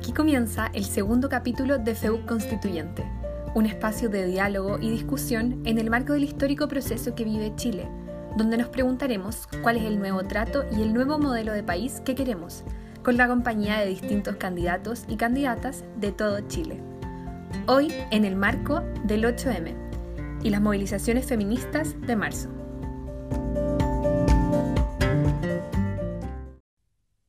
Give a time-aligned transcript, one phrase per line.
[0.00, 3.04] Aquí comienza el segundo capítulo de FEUC Constituyente,
[3.54, 7.86] un espacio de diálogo y discusión en el marco del histórico proceso que vive Chile,
[8.34, 12.14] donde nos preguntaremos cuál es el nuevo trato y el nuevo modelo de país que
[12.14, 12.64] queremos,
[13.02, 16.80] con la compañía de distintos candidatos y candidatas de todo Chile.
[17.66, 19.74] Hoy en el marco del 8M
[20.42, 22.48] y las movilizaciones feministas de marzo.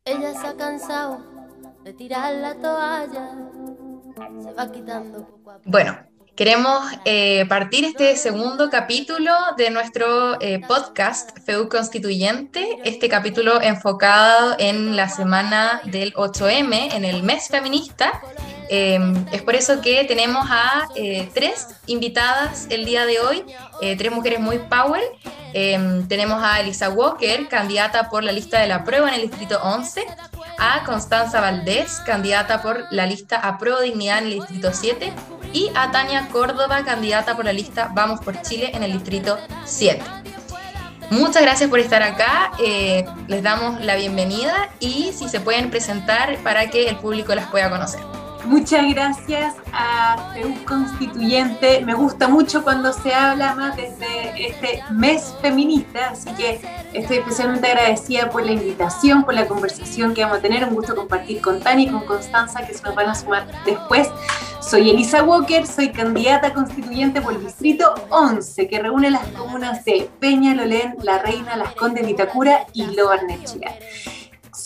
[0.05, 1.30] Ella se ha cansado
[1.83, 3.29] de tirar la toalla,
[4.43, 5.27] se va quitando.
[5.65, 5.97] Bueno,
[6.35, 14.55] queremos eh, partir este segundo capítulo de nuestro eh, podcast FEU Constituyente, este capítulo enfocado
[14.59, 18.21] en la semana del 8M, en el mes feminista.
[18.69, 18.99] Eh,
[19.31, 23.43] es por eso que tenemos a eh, tres invitadas el día de hoy,
[23.97, 25.01] tres mujeres muy power.
[25.53, 29.59] Eh, tenemos a Elisa Walker, candidata por la lista de la prueba en el distrito
[29.61, 30.05] 11,
[30.61, 35.11] a Constanza Valdés, candidata por la lista Apruebo Dignidad en el distrito 7,
[35.53, 40.01] y a Tania Córdoba, candidata por la lista Vamos por Chile en el distrito 7.
[41.09, 46.37] Muchas gracias por estar acá, eh, les damos la bienvenida y si se pueden presentar
[46.43, 48.20] para que el público las pueda conocer.
[48.45, 51.81] Muchas gracias a FEU Constituyente.
[51.85, 56.59] Me gusta mucho cuando se habla más desde este mes feminista, así que
[56.93, 60.65] estoy especialmente agradecida por la invitación, por la conversación que vamos a tener.
[60.65, 64.09] Un gusto compartir con Tani y con Constanza, que se nos van a sumar después.
[64.59, 70.09] Soy Elisa Walker, soy candidata constituyente por el Distrito 11, que reúne las comunas de
[70.19, 73.73] Peña, Lolén, La Reina, Las Condes, Vitacura y Loa Nechila.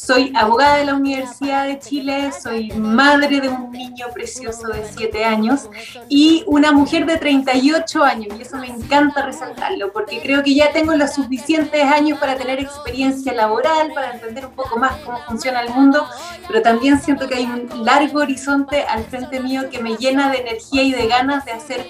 [0.05, 5.25] Soy abogada de la Universidad de Chile, soy madre de un niño precioso de 7
[5.25, 5.67] años
[6.07, 8.37] y una mujer de 38 años.
[8.37, 12.59] Y eso me encanta resaltarlo porque creo que ya tengo los suficientes años para tener
[12.59, 16.05] experiencia laboral, para entender un poco más cómo funciona el mundo,
[16.47, 20.37] pero también siento que hay un largo horizonte al frente mío que me llena de
[20.37, 21.83] energía y de ganas de hacer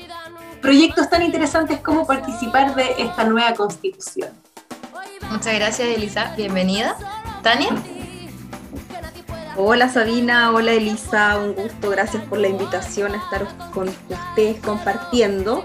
[0.61, 4.29] proyectos tan interesantes como participar de esta nueva constitución.
[5.29, 6.33] Muchas gracias, Elisa.
[6.37, 6.95] Bienvenida.
[7.43, 7.69] Tania.
[9.57, 15.63] Hola Sabina, hola Elisa, un gusto, gracias por la invitación a estar con ustedes compartiendo.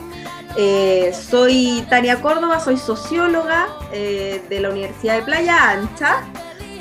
[0.57, 6.23] Eh, soy Tania Córdoba, soy socióloga eh, de la Universidad de Playa Ancha.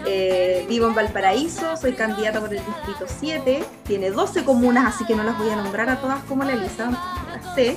[0.05, 3.63] Eh, vivo en Valparaíso, soy candidata por el Distrito 7.
[3.87, 6.91] Tiene 12 comunas, así que no las voy a nombrar a todas como la Elisa,
[7.33, 7.75] las sé.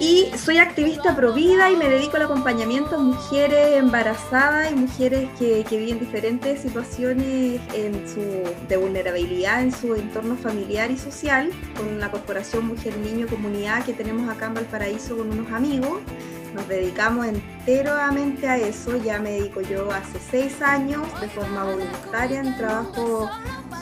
[0.00, 5.28] Y soy activista pro vida y me dedico al acompañamiento a mujeres embarazadas y mujeres
[5.38, 7.60] que, que viven diferentes situaciones
[8.68, 13.92] de vulnerabilidad en su entorno familiar y social, con la corporación Mujer Niño Comunidad que
[13.92, 16.00] tenemos acá en Valparaíso con unos amigos.
[16.54, 22.40] Nos dedicamos enteramente a eso, ya me dedico yo hace seis años de forma voluntaria
[22.40, 23.28] en trabajo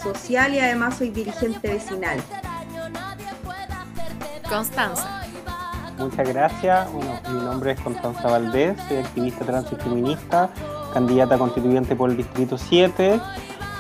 [0.02, 2.18] social y además soy dirigente vecinal.
[4.48, 5.22] Constanza.
[5.98, 6.88] Muchas gracias.
[6.92, 10.50] Mi nombre es Constanza Valdés, soy activista trans y feminista,
[10.92, 13.20] candidata constituyente por el Distrito 7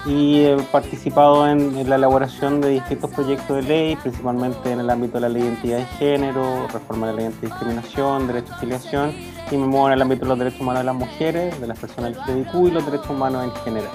[0.04, 5.14] y he participado en, la elaboración de distintos proyectos de ley, principalmente en el ámbito
[5.14, 8.56] de la ley de identidad de género, reforma de la ley de discriminación, derecho a
[8.56, 9.14] afiliación
[9.50, 12.16] y me en el ámbito de los derechos humanos de las mujeres, de las personas
[12.16, 13.90] LGBTQ y los derechos humanos en general.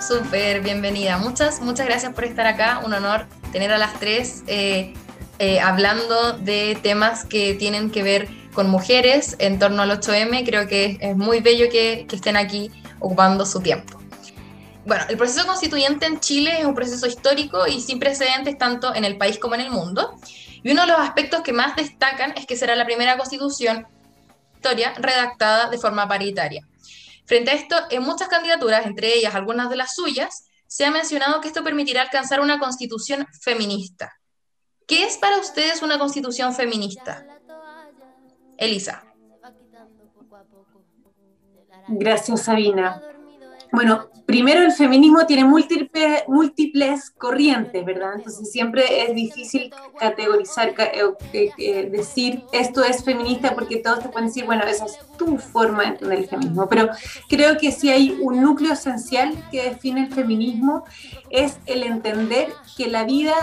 [0.00, 1.18] Súper, bienvenida.
[1.18, 2.80] Muchas, muchas gracias por estar acá.
[2.84, 4.94] Un honor tener a las tres eh,
[5.38, 10.44] eh, hablando de temas que tienen que ver con mujeres en torno al 8M.
[10.44, 13.98] Creo que es muy bello que, que estén aquí ocupando su tiempo.
[14.84, 19.04] Bueno, el proceso constituyente en Chile es un proceso histórico y sin precedentes tanto en
[19.04, 20.18] el país como en el mundo.
[20.62, 23.86] Y uno de los aspectos que más destacan es que será la primera constitución
[24.58, 26.66] historia redactada de forma paritaria.
[27.26, 31.40] Frente a esto, en muchas candidaturas, entre ellas algunas de las suyas, se ha mencionado
[31.40, 34.17] que esto permitirá alcanzar una constitución feminista.
[34.88, 37.28] ¿Qué es para ustedes una constitución feminista?
[38.58, 39.06] Elisa.
[41.86, 43.04] Gracias, Sabina.
[43.72, 48.14] Bueno, primero el feminismo tiene múltiples, corrientes, ¿verdad?
[48.16, 51.02] Entonces siempre es difícil categorizar, ca- eh,
[51.32, 55.38] eh, eh, decir esto es feminista porque todos te pueden decir, bueno, esa es tu
[55.38, 56.68] forma de el feminismo.
[56.68, 56.90] Pero
[57.28, 60.84] creo que si hay un núcleo esencial que define el feminismo
[61.28, 63.34] es el entender que la vida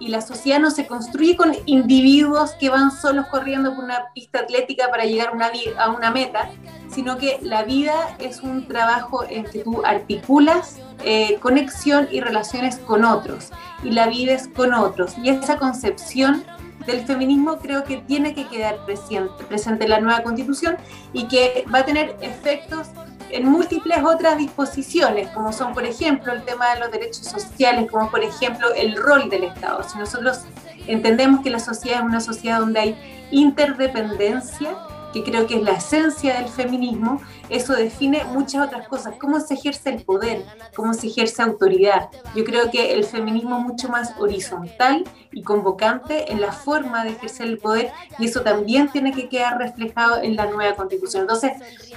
[0.00, 4.40] y la sociedad no se construye con individuos que van solos corriendo por una pista
[4.40, 6.50] atlética para llegar a una, a una meta,
[6.90, 12.78] sino que la vida es un trabajo en que tú articulas eh, conexión y relaciones
[12.78, 13.50] con otros,
[13.82, 15.16] y la vives con otros.
[15.18, 16.44] Y esa concepción
[16.86, 20.76] del feminismo creo que tiene que quedar presente, presente en la nueva constitución
[21.12, 22.88] y que va a tener efectos
[23.32, 28.10] en múltiples otras disposiciones, como son, por ejemplo, el tema de los derechos sociales, como
[28.10, 29.82] por ejemplo el rol del Estado.
[29.88, 30.42] Si nosotros
[30.86, 34.76] entendemos que la sociedad es una sociedad donde hay interdependencia,
[35.12, 37.20] que creo que es la esencia del feminismo,
[37.52, 40.44] eso define muchas otras cosas, cómo se ejerce el poder,
[40.74, 42.08] cómo se ejerce autoridad.
[42.34, 47.10] Yo creo que el feminismo es mucho más horizontal y convocante en la forma de
[47.10, 51.22] ejercer el poder y eso también tiene que quedar reflejado en la nueva constitución.
[51.22, 51.52] Entonces,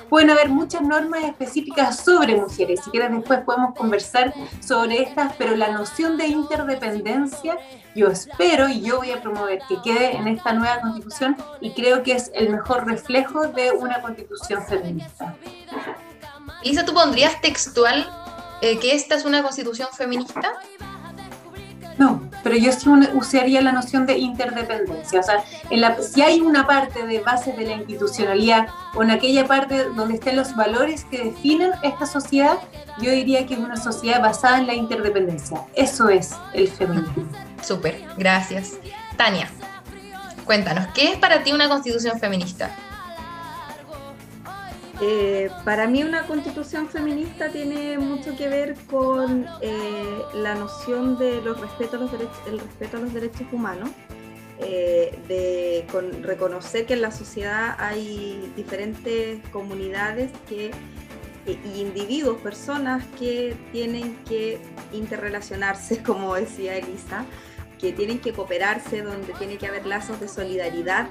[0.10, 5.56] pueden haber muchas normas específicas sobre mujeres, si quieres después podemos conversar sobre estas, pero
[5.56, 7.58] la noción de interdependencia
[7.96, 12.04] yo espero y yo voy a promover que quede en esta nueva constitución y creo
[12.04, 15.36] que es el mejor reflejo de una constitución feminista.
[16.64, 18.10] Lisa, ¿tú pondrías textual
[18.62, 20.54] eh, que esta es una constitución feminista?
[21.98, 25.20] No, pero yo sí usaría la noción de interdependencia.
[25.20, 29.12] O sea, en la, si hay una parte de base de la institucionalidad o en
[29.12, 32.58] aquella parte donde estén los valores que definen esta sociedad,
[33.00, 35.62] yo diría que es una sociedad basada en la interdependencia.
[35.74, 37.26] Eso es el feminismo.
[37.64, 38.74] Súper, gracias.
[39.16, 39.50] Tania,
[40.44, 42.70] cuéntanos, ¿qué es para ti una constitución feminista?
[45.02, 51.42] Eh, para mí una constitución feminista tiene mucho que ver con eh, la noción de
[51.42, 53.90] los respeto los derechos, el respeto a los derechos humanos,
[54.60, 60.72] eh, de con reconocer que en la sociedad hay diferentes comunidades que,
[61.46, 64.60] y individuos, personas que tienen que
[64.94, 67.26] interrelacionarse, como decía Elisa,
[67.80, 71.10] que tienen que cooperarse, donde tiene que haber lazos de solidaridad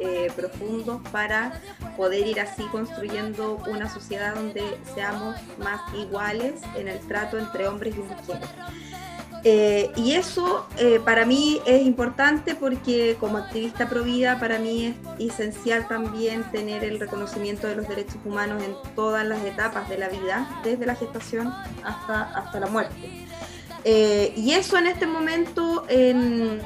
[0.00, 1.60] eh, profundos para
[1.96, 4.62] poder ir así construyendo una sociedad donde
[4.94, 8.48] seamos más iguales en el trato entre hombres y mujeres.
[9.44, 14.94] Eh, y eso eh, para mí es importante porque como activista pro vida para mí
[15.18, 19.98] es esencial también tener el reconocimiento de los derechos humanos en todas las etapas de
[19.98, 21.52] la vida, desde la gestación
[21.84, 23.26] hasta, hasta la muerte.
[23.84, 26.60] Y eso en este momento en,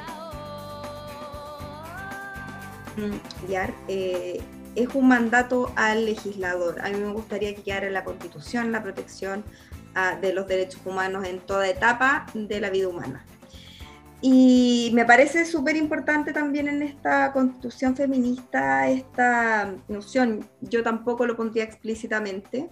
[3.88, 4.40] eh,
[4.74, 6.80] es un mandato al legislador.
[6.80, 9.44] A mí me gustaría que quedara en la Constitución la protección
[9.94, 13.24] ah, de los derechos humanos en toda etapa de la vida humana.
[14.24, 21.36] Y me parece súper importante también en esta constitución feminista esta noción, yo tampoco lo
[21.36, 22.70] pondría explícitamente,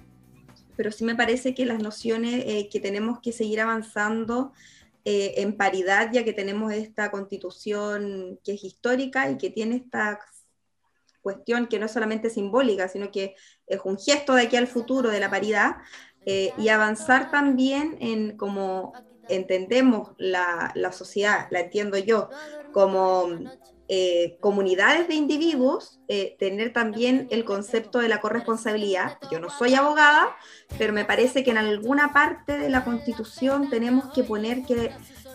[0.76, 4.52] pero sí me parece que las nociones eh, que tenemos que seguir avanzando
[5.04, 10.20] eh, en paridad, ya que tenemos esta constitución que es histórica y que tiene esta
[11.22, 13.34] cuestión que no es solamente simbólica, sino que
[13.66, 15.76] es un gesto de aquí al futuro de la paridad,
[16.26, 18.92] eh, y avanzar también en cómo
[19.28, 22.28] entendemos la, la sociedad, la entiendo yo,
[22.72, 23.28] como
[23.92, 29.18] eh, comunidades de individuos eh, tener también el concepto de la corresponsabilidad.
[29.32, 30.28] Yo no soy abogada,
[30.78, 34.92] pero me parece que en alguna parte de la constitución tenemos que poner que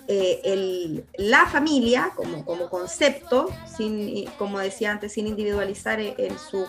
[0.07, 6.65] eh, la familia como, concepto, sin, como decía antes, sin individualizar en, su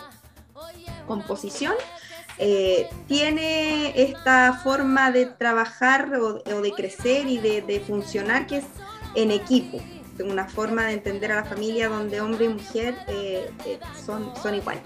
[1.07, 1.75] composición,
[3.07, 8.65] tiene esta forma de trabajar o, de crecer y de funcionar que es
[9.15, 9.79] en equipo
[10.23, 14.55] una forma de entender a la familia donde hombre y mujer eh, eh, son, son
[14.55, 14.83] iguales.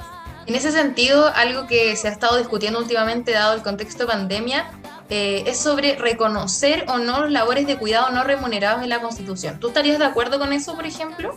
[0.47, 4.71] En ese sentido, algo que se ha estado discutiendo últimamente, dado el contexto de pandemia,
[5.09, 9.59] eh, es sobre reconocer o no los labores de cuidado no remunerados en la Constitución.
[9.59, 11.35] ¿Tú estarías de acuerdo con eso, por ejemplo?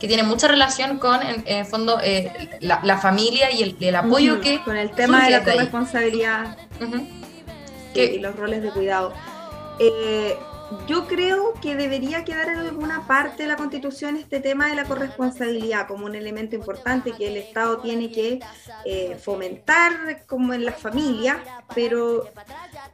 [0.00, 1.98] Que tiene mucha relación con, en, el fondo,
[2.60, 4.62] la, familia y el, apoyo que...
[4.62, 6.56] Con el tema de la corresponsabilidad
[7.94, 9.12] y los roles de cuidado.
[9.78, 10.36] Eh,
[10.86, 14.84] yo creo que debería quedar en alguna parte de la Constitución este tema de la
[14.84, 18.40] corresponsabilidad como un elemento importante que el Estado tiene que
[18.84, 21.40] eh, fomentar como en la familia,
[21.74, 22.28] pero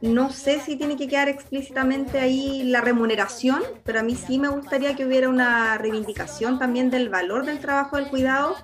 [0.01, 4.49] no sé si tiene que quedar explícitamente ahí la remuneración, pero a mí sí me
[4.49, 8.55] gustaría que hubiera una reivindicación también del valor del trabajo del cuidado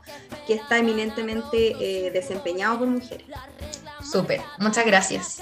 [0.45, 3.27] que está eminentemente eh, desempeñado por mujeres.
[4.03, 5.39] Súper, muchas gracias.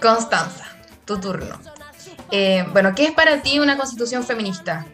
[0.00, 0.66] Constanza,
[1.04, 1.58] tu turno.
[2.34, 4.86] Eh, bueno, ¿qué es para ti una constitución feminista?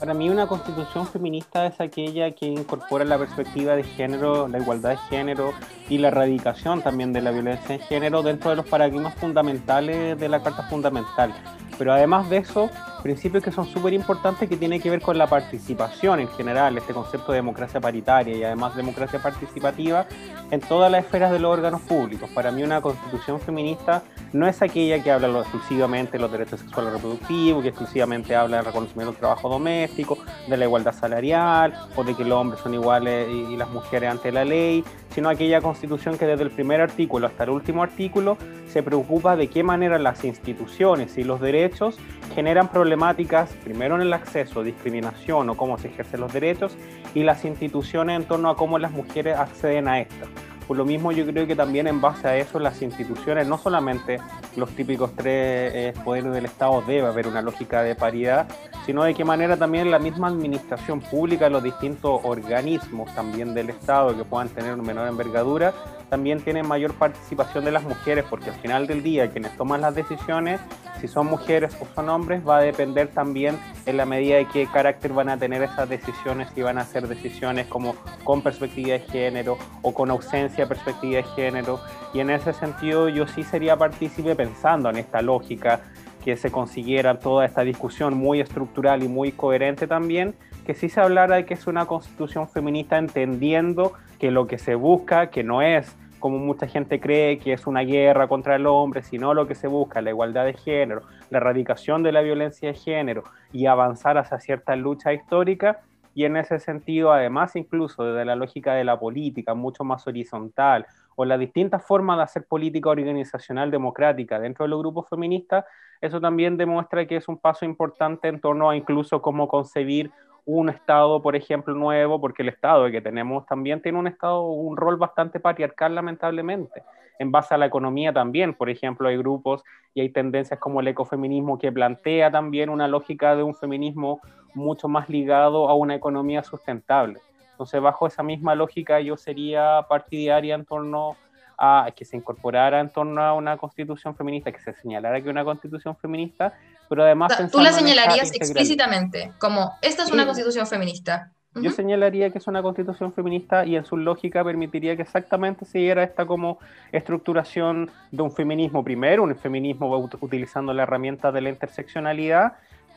[0.00, 4.92] Para mí una constitución feminista es aquella que incorpora la perspectiva de género, la igualdad
[4.92, 5.52] de género
[5.90, 10.28] y la erradicación también de la violencia en género dentro de los paradigmas fundamentales de
[10.30, 11.34] la Carta Fundamental.
[11.76, 12.70] Pero además de eso,
[13.04, 16.94] principios que son súper importantes que tienen que ver con la participación en general, este
[16.94, 20.06] concepto de democracia paritaria y además democracia participativa
[20.50, 22.30] en todas las esferas de los órganos públicos.
[22.34, 26.94] Para mí una constitución feminista no es aquella que habla exclusivamente de los derechos sexuales
[26.94, 30.16] reproductivos, que exclusivamente habla del reconocimiento del trabajo doméstico,
[30.48, 34.32] de la igualdad salarial o de que los hombres son iguales y las mujeres ante
[34.32, 34.82] la ley,
[35.14, 38.36] sino aquella constitución que desde el primer artículo hasta el último artículo
[38.68, 41.98] se preocupa de qué manera las instituciones y los derechos
[42.34, 46.76] generan problemáticas, primero en el acceso, discriminación o cómo se ejercen los derechos,
[47.14, 50.28] y las instituciones en torno a cómo las mujeres acceden a estas.
[50.66, 54.18] Por lo mismo yo creo que también en base a eso las instituciones, no solamente
[54.56, 58.46] los típicos tres eh, poderes del Estado, debe haber una lógica de paridad,
[58.86, 64.16] sino de qué manera también la misma administración pública, los distintos organismos también del Estado
[64.16, 65.74] que puedan tener menor envergadura,
[66.08, 69.94] también tienen mayor participación de las mujeres, porque al final del día quienes toman las
[69.94, 70.60] decisiones,
[71.00, 74.66] si son mujeres o son hombres, va a depender también en la medida de qué
[74.66, 79.00] carácter van a tener esas decisiones, si van a ser decisiones como con perspectiva de
[79.00, 81.80] género o con ausencia de perspectiva de género.
[82.12, 85.80] Y en ese sentido yo sí sería partícipe pensando en esta lógica
[86.24, 90.34] que se consiguiera toda esta discusión muy estructural y muy coherente también,
[90.64, 94.74] que sí se hablara de que es una constitución feminista entendiendo que lo que se
[94.74, 95.94] busca, que no es
[96.24, 99.66] como mucha gente cree que es una guerra contra el hombre, sino lo que se
[99.66, 104.40] busca, la igualdad de género, la erradicación de la violencia de género y avanzar hacia
[104.40, 105.82] cierta lucha histórica.
[106.14, 110.86] Y en ese sentido, además, incluso desde la lógica de la política, mucho más horizontal,
[111.16, 115.64] o las distintas formas de hacer política organizacional democrática dentro de los grupos feministas,
[116.00, 120.10] eso también demuestra que es un paso importante en torno a incluso cómo concebir
[120.46, 124.76] un Estado, por ejemplo, nuevo, porque el Estado que tenemos también tiene un Estado, un
[124.76, 126.82] rol bastante patriarcal, lamentablemente,
[127.18, 128.54] en base a la economía también.
[128.54, 133.34] Por ejemplo, hay grupos y hay tendencias como el ecofeminismo que plantea también una lógica
[133.36, 134.20] de un feminismo
[134.54, 137.20] mucho más ligado a una economía sustentable.
[137.52, 141.16] Entonces, bajo esa misma lógica, yo sería partidaria en torno
[141.56, 145.44] a que se incorporara en torno a una constitución feminista, que se señalara que una
[145.44, 146.52] constitución feminista,
[146.94, 147.32] pero además...
[147.50, 151.32] tú la señalarías explícitamente, como, esta es una constitución feminista.
[151.56, 156.04] Yo señalaría que es una constitución feminista y en su lógica permitiría que exactamente siguiera
[156.04, 156.60] esta como
[156.92, 162.52] estructuración de un feminismo primero, un feminismo utilizando la herramienta de la interseccionalidad,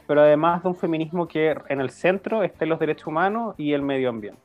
[0.06, 3.82] pero además de un feminismo que en el centro esté los derechos humanos y el
[3.82, 4.42] medio ambiente.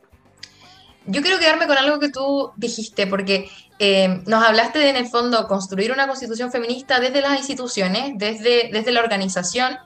[1.05, 3.51] Yo quiero quedarme con algo que tú dijiste, porque
[3.85, 8.71] eh, nos hablaste de, en el fondo, construir una constitución feminista desde las instituciones, desde,
[8.73, 9.77] desde la organización.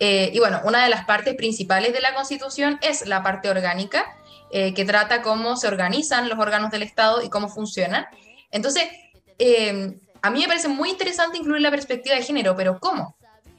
[0.00, 4.06] Eh, y bueno, una de las partes principales de la constitución es la parte orgánica,
[4.52, 8.06] eh, que trata cómo se organizan los órganos del Estado y cómo funcionan.
[8.50, 8.84] Entonces,
[10.22, 13.16] a mí me parece muy interesante incluir la perspectiva de género, pero ¿cómo?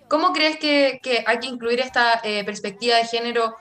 [0.07, 3.55] ¿Cómo crees que, que hay que incluir esta perspectiva de género?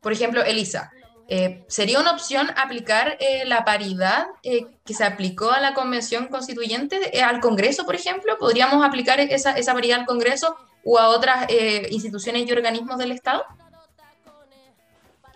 [0.00, 0.92] por ejemplo, Elisa,
[1.28, 6.28] eh, ¿Sería una opción aplicar eh, la paridad eh, que se aplicó a la Convención
[6.28, 8.38] Constituyente al Congreso, por ejemplo?
[8.38, 11.50] ¿Podríamos aplicar esa, esa paridad al Congreso o a otras
[11.90, 13.44] instituciones y organismos del Estado?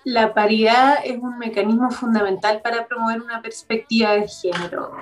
[0.04, 4.92] La paridad es un mecanismo fundamental para promover una perspectiva de género.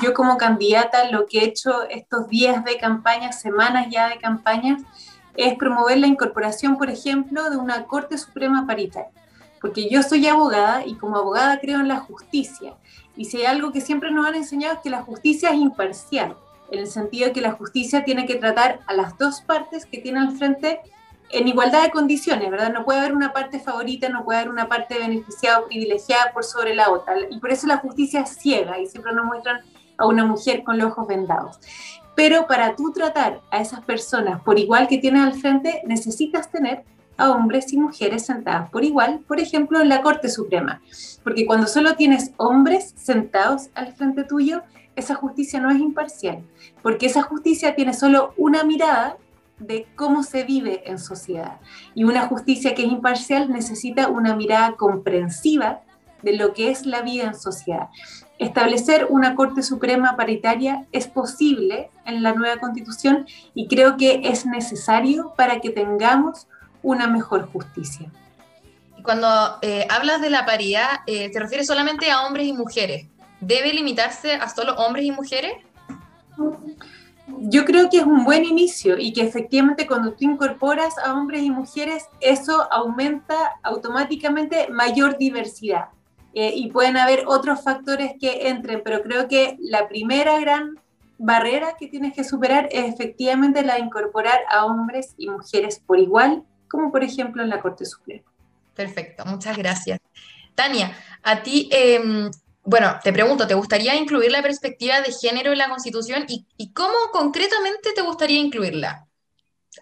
[0.00, 4.78] yo como candidata lo que he hecho estos días de campaña, semanas ya de campaña,
[5.36, 9.17] es promover la incorporación, por ejemplo, de una Corte Suprema paritaria
[9.60, 12.74] porque yo soy abogada y como abogada creo en la justicia.
[13.16, 16.36] Y si hay algo que siempre nos han enseñado es que la justicia es imparcial,
[16.70, 19.98] en el sentido de que la justicia tiene que tratar a las dos partes que
[19.98, 20.80] tiene al frente
[21.30, 22.72] en igualdad de condiciones, ¿verdad?
[22.72, 26.44] No puede haber una parte favorita, no puede haber una parte beneficiada o privilegiada por
[26.44, 27.14] sobre la otra.
[27.30, 29.60] Y por eso la justicia es ciega y siempre nos muestran
[29.98, 31.58] a una mujer con los ojos vendados.
[32.14, 36.84] Pero para tú tratar a esas personas por igual que tienes al frente, necesitas tener
[37.18, 40.80] a hombres y mujeres sentadas por igual, por ejemplo, en la Corte Suprema.
[41.22, 44.62] Porque cuando solo tienes hombres sentados al frente tuyo,
[44.96, 46.42] esa justicia no es imparcial,
[46.82, 49.16] porque esa justicia tiene solo una mirada
[49.58, 51.60] de cómo se vive en sociedad.
[51.94, 55.82] Y una justicia que es imparcial necesita una mirada comprensiva
[56.22, 57.88] de lo que es la vida en sociedad.
[58.38, 64.46] Establecer una Corte Suprema paritaria es posible en la nueva Constitución y creo que es
[64.46, 66.46] necesario para que tengamos
[66.82, 68.10] una mejor justicia.
[68.96, 73.06] Y cuando eh, hablas de la paridad, eh, ¿te refieres solamente a hombres y mujeres?
[73.40, 75.52] ¿Debe limitarse a solo hombres y mujeres?
[77.40, 81.42] Yo creo que es un buen inicio y que efectivamente cuando tú incorporas a hombres
[81.42, 85.88] y mujeres, eso aumenta automáticamente mayor diversidad.
[86.34, 90.78] Eh, y pueden haber otros factores que entren, pero creo que la primera gran
[91.18, 95.98] barrera que tienes que superar es efectivamente la de incorporar a hombres y mujeres por
[95.98, 98.24] igual, como por ejemplo en la Corte Suprema.
[98.74, 99.98] Perfecto, muchas gracias.
[100.54, 102.30] Tania, a ti, em,
[102.64, 106.94] bueno, te pregunto, ¿te gustaría incluir la perspectiva de género en la Constitución y, cómo
[107.12, 109.06] concretamente te gustaría incluirla?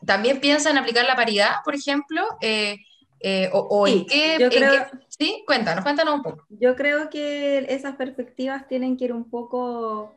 [0.05, 2.27] ¿También piensa en aplicar la paridad, por ejemplo?
[2.41, 2.77] Eh,
[3.21, 4.87] eh, o, en qué, yo creo,
[5.19, 6.45] Sí, cuéntanos, cuéntanos un poco.
[6.51, 10.15] Yo creo que esas perspectivas tienen que ir un poco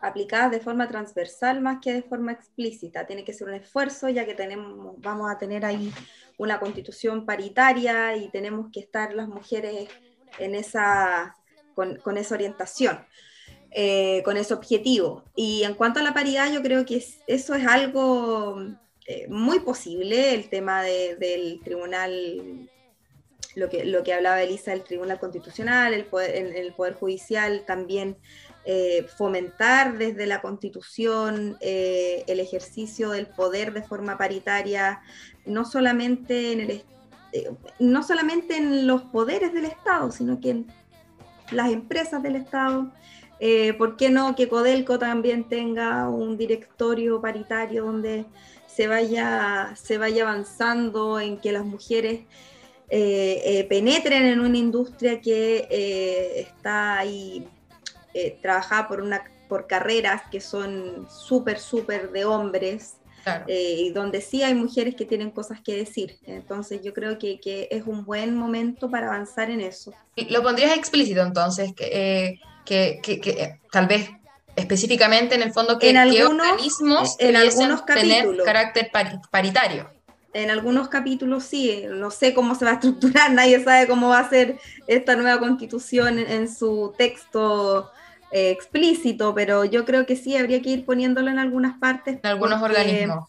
[0.00, 3.06] aplicadas de forma transversal más que de forma explícita.
[3.06, 5.92] Tiene que ser un esfuerzo ya que tenemos, vamos a tener ahí
[6.38, 9.88] una constitución paritaria y tenemos que estar las mujeres
[10.38, 11.36] en esa,
[11.74, 13.04] con, esa orientación.
[13.72, 15.22] Eh, con ese objetivo.
[15.36, 16.96] Y en cuanto a la paridad, yo creo que
[17.28, 18.60] eso es algo
[19.06, 22.68] eh, muy posible, el tema del tribunal
[23.54, 28.16] lo que, lo que hablaba Elisa del Tribunal Constitucional, el Poder, el, poder Judicial también
[28.72, 35.00] eh, fomentar desde la Constitución eh, el ejercicio del poder de forma paritaria,
[35.44, 36.84] no solamente en, el,
[37.32, 37.50] eh,
[37.80, 40.66] no solamente en los poderes del Estado, sino que en
[41.50, 42.92] las empresas del Estado.
[43.76, 48.26] ¿Por qué no que Codelco también tenga un directorio paritario donde
[48.68, 49.74] se vaya,
[50.22, 52.20] avanzando en que las mujeres
[52.88, 57.48] penetren en una industria que está ahí
[58.42, 62.96] trabajada por, una, por carreras que son súper, súper de hombres.
[63.46, 66.18] y donde sí hay mujeres que tienen cosas que decir.
[66.24, 69.92] Entonces yo creo que, que es un buen momento para avanzar en eso.
[70.30, 71.74] ¿Lo pondrías explícito entonces?
[71.74, 74.10] Que, que, que tal vez
[74.56, 78.22] específicamente en el fondo que, en algunos, organismos en algunos capítulos.
[78.22, 78.90] tener carácter
[79.30, 79.90] paritario
[80.32, 84.20] en algunos capítulos sí, no sé cómo se va a estructurar, nadie sabe cómo va
[84.20, 87.90] a ser esta nueva constitución en, su texto
[88.32, 92.18] eh, explícito, pero yo creo que sí habría que ir poniéndolo en algunas partes.
[92.22, 93.28] En algunos organismos.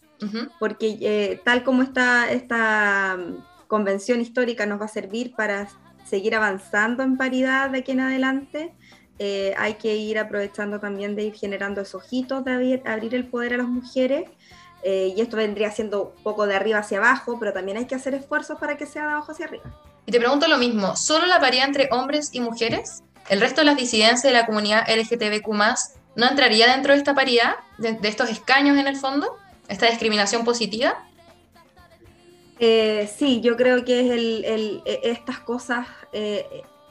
[0.59, 5.67] Porque eh, tal como está esta mm, convención histórica nos va a servir para
[6.05, 8.73] seguir avanzando en paridad de aquí en adelante,
[9.17, 13.53] eh, hay que ir aprovechando también de ir generando esos hitos de abrir el poder
[13.53, 14.29] a las mujeres
[14.83, 17.95] eh, y esto vendría siendo un poco de arriba hacia abajo, pero también hay que
[17.95, 19.63] hacer esfuerzos para que sea de abajo hacia arriba.
[20.05, 23.03] Y te pregunto lo mismo, ¿solo la paridad entre hombres y mujeres?
[23.31, 25.47] ¿El resto de las disidencias de la comunidad LGTBQ
[26.17, 29.37] no entraría dentro de esta paridad, de, estos escaños en el fondo?
[29.69, 31.01] ¿Esta discriminación positiva?
[32.59, 34.01] Eh, sí, yo creo que
[34.85, 36.45] e, estas cosas eh,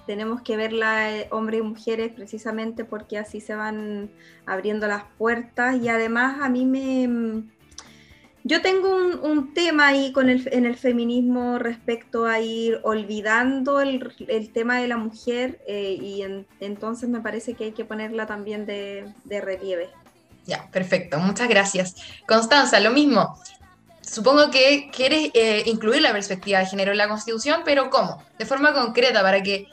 [0.07, 4.11] tenemos que verlas hombres y mujeres precisamente porque así se van
[4.47, 7.43] abriendo las puertas y además a mí me,
[8.43, 14.51] yo tengo un, tema ahí con el, en el feminismo respecto a ir olvidando el,
[14.53, 16.25] tema de la mujer eh, y
[16.61, 19.91] entonces me parece que hay que ponerla también de, relieve.
[20.47, 21.97] Ya, perfecto, muchas gracias.
[22.27, 23.39] Constanza, lo mismo.
[24.01, 28.23] Supongo que quieres eh, incluir la perspectiva de género en la Constitución, pero ¿cómo?
[28.39, 29.69] De forma concreta, para que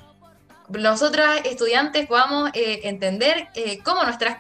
[0.70, 3.48] nosotras estudiantes podamos eh, entender
[3.84, 4.40] cómo nuestras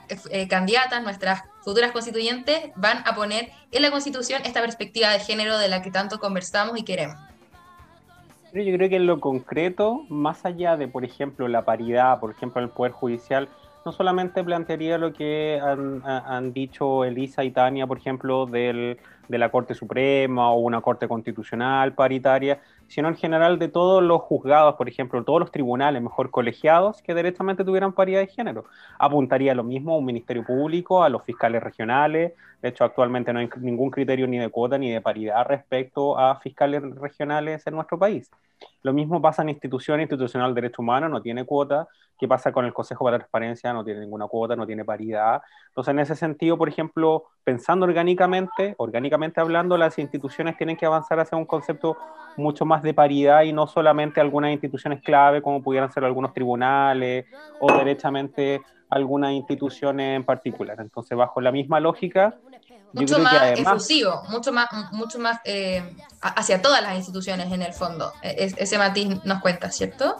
[0.49, 5.67] candidatas, nuestras futuras constituyentes van a poner en la Constitución esta perspectiva de género de
[5.67, 7.17] la que tanto conversamos y queremos.
[8.53, 12.61] Yo creo que en lo concreto, más allá de, por ejemplo, la paridad, por ejemplo,
[12.61, 13.49] el Poder Judicial,
[13.83, 19.49] no solamente plantearía lo que han, dicho Elisa y Tania, por ejemplo, del, de la
[19.49, 24.87] Corte Suprema o una Corte Constitucional paritaria, sino en general de todos los juzgados, por
[24.87, 28.65] ejemplo, todos los tribunales mejor colegiados que directamente tuvieran paridad de género.
[28.99, 32.33] Apuntaría lo mismo a un Ministerio Público, a los fiscales regionales.
[32.61, 36.39] De hecho, actualmente no hay ningún criterio ni de cuota ni de paridad respecto a
[36.39, 38.31] fiscales regionales en nuestro país.
[38.81, 41.87] Lo mismo pasa en instituciones, institucional de Derecho Humano, no tiene cuota.
[42.17, 43.71] ¿Qué pasa con el Consejo para la Transparencia?
[43.73, 45.41] No tiene ninguna cuota, no tiene paridad.
[45.67, 51.19] Entonces, en ese sentido, por ejemplo, pensando orgánicamente, orgánicamente hablando, las instituciones tienen que avanzar
[51.19, 51.97] hacia un concepto
[52.35, 57.25] mucho más de paridad y no solamente algunas instituciones clave, como pudieran ser algunos tribunales
[57.59, 60.77] o derechamente algunas instituciones en particular.
[60.79, 62.35] Entonces, bajo la misma lógica,
[62.93, 68.11] mucho más efusivo, mucho más, mucho más eh, hacia todas las instituciones en el fondo.
[68.21, 70.15] E, ese matiz nos cuenta, ¿cierto?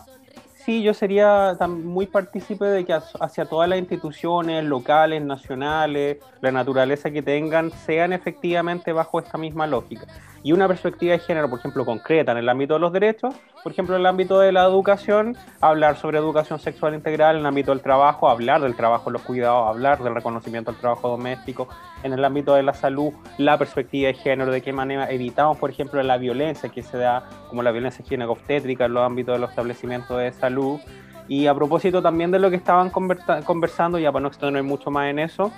[0.68, 7.10] Sí, yo sería muy partícipe de que hacia todas las instituciones locales, nacionales, la naturaleza
[7.10, 10.08] que tengan, sean efectivamente bajo esta misma lógica
[10.44, 13.72] y una perspectiva de género, por ejemplo, concreta en el ámbito de los derechos, por
[13.72, 17.72] ejemplo, en el ámbito de la educación, hablar sobre educación sexual integral, en el ámbito
[17.72, 21.68] del trabajo, hablar del trabajo los cuidados, hablar del reconocimiento del trabajo doméstico,
[22.04, 25.70] en el ámbito de la salud, la perspectiva de género, de qué manera evitamos, por
[25.70, 29.50] ejemplo, la violencia que se da, como la violencia obstétrica en los ámbitos de los
[29.50, 30.80] establecimientos de salud.
[31.30, 35.10] Y a propósito también de lo que estaban conversando, ya para no extender mucho más
[35.10, 35.52] en eso,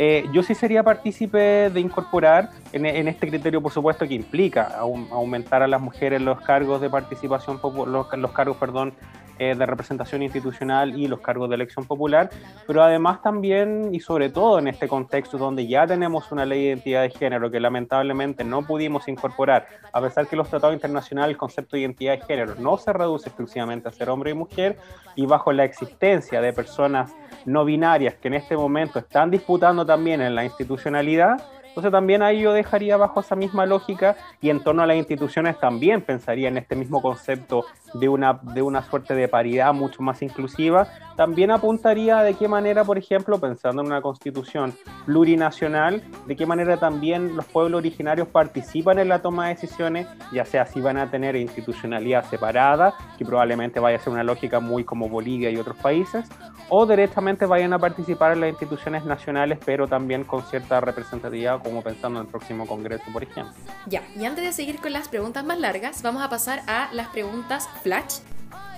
[0.00, 5.60] Eh, yo sí sería partícipe de incorporar en, este criterio, por supuesto, que implica aumentar
[5.60, 8.94] a las mujeres los cargos de participación, los, los cargos, perdón,
[9.38, 12.30] eh, de representación institucional y los cargos de elección popular,
[12.66, 16.66] pero además también y sobre todo en este contexto donde ya tenemos una ley de
[16.68, 21.38] identidad de género que lamentablemente no pudimos incorporar, a pesar que los tratados internacionales el
[21.38, 24.78] concepto de identidad de género no se reduce exclusivamente a ser hombre y mujer,
[25.14, 30.20] y bajo la existencia de personas no binarias que en este momento están disputando también
[30.20, 31.40] en la institucionalidad,
[31.78, 35.60] entonces también ahí yo dejaría bajo esa misma lógica y en torno a las instituciones
[35.60, 40.20] también pensaría en este mismo concepto de una, de una suerte de paridad mucho más
[40.22, 40.88] inclusiva.
[41.16, 44.74] También apuntaría de qué manera, por ejemplo, pensando en una constitución
[45.06, 50.44] plurinacional, de qué manera también los pueblos originarios participan en la toma de decisiones, ya
[50.44, 54.84] sea si van a tener institucionalidad separada, que probablemente vaya a ser una lógica muy
[54.84, 56.28] como Bolivia y otros países,
[56.68, 61.82] o directamente vayan a participar en las instituciones nacionales, pero también con cierta representatividad como
[61.82, 63.54] pensando en el próximo Congreso, por ejemplo.
[63.86, 67.08] Ya, y antes de seguir con las preguntas más largas, vamos a pasar a las
[67.08, 68.20] preguntas flash.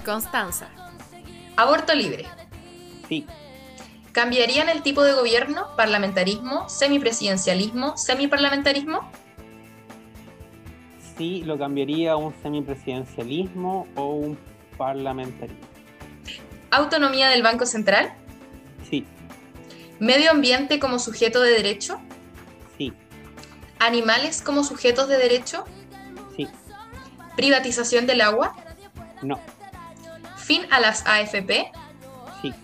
[0.05, 0.69] Constanza.
[1.57, 2.27] Aborto libre.
[3.09, 3.27] Sí.
[4.13, 5.69] ¿Cambiarían el tipo de gobierno?
[5.77, 6.69] ¿Parlamentarismo?
[6.69, 7.97] ¿Semipresidencialismo?
[7.97, 9.09] ¿Semiparlamentarismo?
[11.17, 14.39] Sí, lo cambiaría a un semipresidencialismo o un
[14.77, 15.69] parlamentarismo.
[16.71, 18.13] ¿Autonomía del Banco Central?
[18.89, 19.05] Sí.
[20.01, 22.01] ¿Medio ambiente como sujeto de derecho?
[23.81, 25.65] ¿Animales como sujetos de derecho?
[26.37, 26.47] Sí.
[27.35, 28.55] ¿Privatización del agua?
[29.23, 29.41] No.
[30.37, 31.73] ¿Fin a las AFP?
[32.43, 32.55] Sí.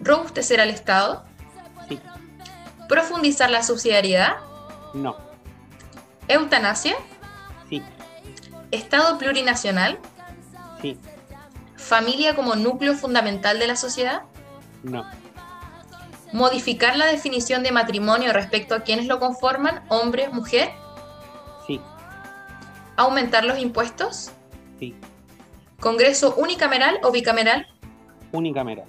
[0.00, 1.24] ¿Robustecer al Estado?
[1.88, 1.98] Sí.
[2.88, 4.36] ¿Profundizar la subsidiariedad?
[4.92, 5.16] No.
[6.28, 6.94] ¿Eutanasia?
[7.70, 7.82] Sí.
[8.70, 9.98] ¿Estado plurinacional?
[10.82, 11.00] Sí.
[11.76, 14.22] ¿Familia como núcleo fundamental de la sociedad?
[14.82, 15.04] No
[16.32, 20.70] modificar la definición de matrimonio respecto a quienes lo conforman, hombre, mujer?
[21.66, 21.80] Sí.
[22.96, 24.32] ¿Aumentar los impuestos?
[24.78, 24.94] Sí.
[25.80, 27.66] ¿Congreso unicameral o bicameral?
[28.32, 28.86] Unicameral.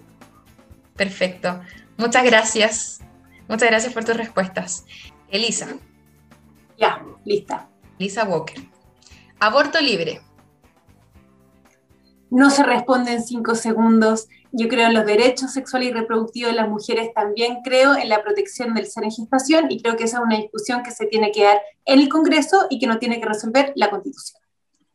[0.95, 1.61] Perfecto.
[1.97, 3.01] Muchas gracias.
[3.47, 4.85] Muchas gracias por tus respuestas.
[5.29, 5.67] Elisa.
[6.77, 7.69] Ya, lista.
[7.99, 8.61] Elisa Walker.
[9.39, 10.21] Aborto libre.
[12.29, 16.55] No se responde en cinco segundos yo creo en los derechos sexuales y reproductivos de
[16.55, 20.17] las mujeres, también creo en la protección del ser en gestación y creo que esa
[20.17, 23.19] es una discusión que se tiene que dar en el Congreso y que no tiene
[23.19, 24.41] que resolver la Constitución.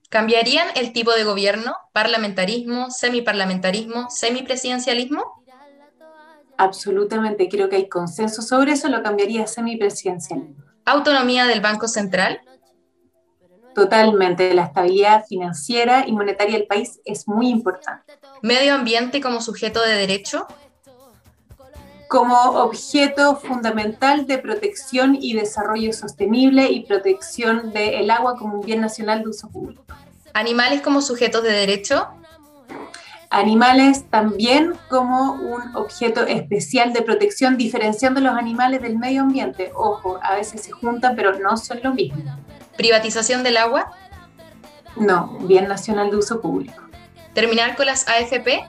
[0.09, 1.75] ¿Cambiarían el tipo de gobierno?
[1.93, 5.43] ¿Parlamentarismo, semiparlamentarismo, semipresidencialismo?
[6.57, 10.55] Absolutamente, creo que hay consenso sobre eso, lo cambiaría a semipresidencialismo.
[10.85, 12.41] ¿Autonomía del Banco Central?
[13.79, 18.19] Totalmente, la estabilidad financiera y monetaria del país es muy importante.
[18.43, 20.49] ¿Medio ambiente como sujeto de derecho?
[22.09, 28.81] Como objeto fundamental de protección y desarrollo sostenible y protección del agua como un bien
[28.81, 29.85] nacional de uso público.
[30.35, 32.09] ¿Animales como sujetos de derecho?
[33.31, 39.71] Animales también como un objeto especial de protección, diferenciando los animales del medio ambiente.
[39.73, 42.25] Ojo, a veces se juntan, pero no son lo mismo.
[42.79, 43.91] ¿Privatización del agua?
[44.95, 46.81] No, bien nacional de uso público.
[47.35, 48.69] ¿Terminar con las AFP?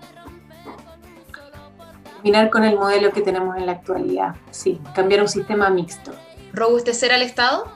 [2.16, 6.12] Terminar con el modelo que tenemos en la actualidad, sí, cambiar un sistema mixto.
[6.54, 7.72] ¿Robustecer al Estado?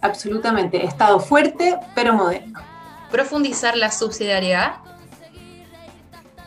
[0.00, 2.58] Absolutamente, Estado fuerte pero moderno.
[3.10, 4.76] ¿Profundizar la subsidiariedad?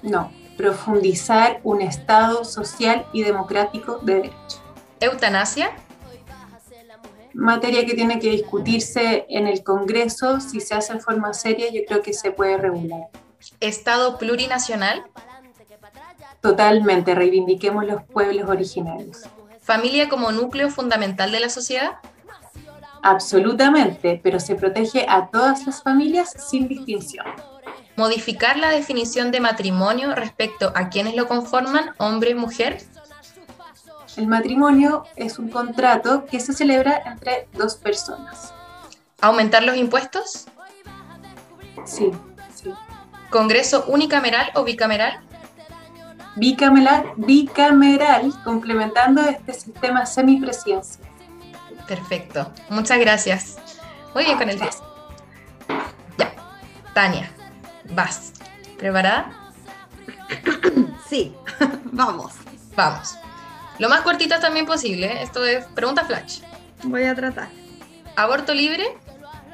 [0.02, 4.60] No, profundizar un Estado social y democrático de derecho.
[5.00, 5.72] ¿Eutanasia?
[7.34, 11.82] Materia que tiene que discutirse en el Congreso, si se hace en forma seria, yo
[11.88, 13.10] creo que se puede regular.
[13.60, 15.04] ¿Estado plurinacional?
[16.42, 19.24] Totalmente, reivindiquemos los pueblos originarios.
[19.62, 21.98] ¿Familia como núcleo fundamental de la sociedad?
[23.02, 27.26] Absolutamente, pero se protege a todas las familias sin distinción.
[27.96, 32.82] ¿Modificar la definición de matrimonio respecto a quienes lo conforman, hombre y mujer?
[34.20, 38.54] El matrimonio es un contrato que se celebra entre dos personas.
[39.22, 40.46] ¿Aumentar los impuestos?
[41.86, 42.12] Sí,
[42.54, 42.70] sí.
[43.30, 45.22] ¿Congreso unicameral o bicameral?
[46.36, 51.08] Bicameral, bicameral, complementando este sistema semipresidencial.
[51.88, 53.58] Perfecto, muchas gracias.
[54.14, 54.84] Muy bien con el test.
[56.18, 56.34] Ya,
[56.94, 57.32] Tania,
[57.92, 58.34] vas.
[58.78, 59.32] ¿Preparada?
[61.08, 61.34] Sí,
[61.86, 62.34] vamos.
[62.76, 63.16] Vamos.
[63.80, 65.08] Lo más cortitas también posible.
[65.08, 65.24] ¿eh?
[65.24, 66.42] Esto es pregunta flash.
[66.84, 67.50] Voy a tratar.
[68.16, 68.86] ¿Aborto libre?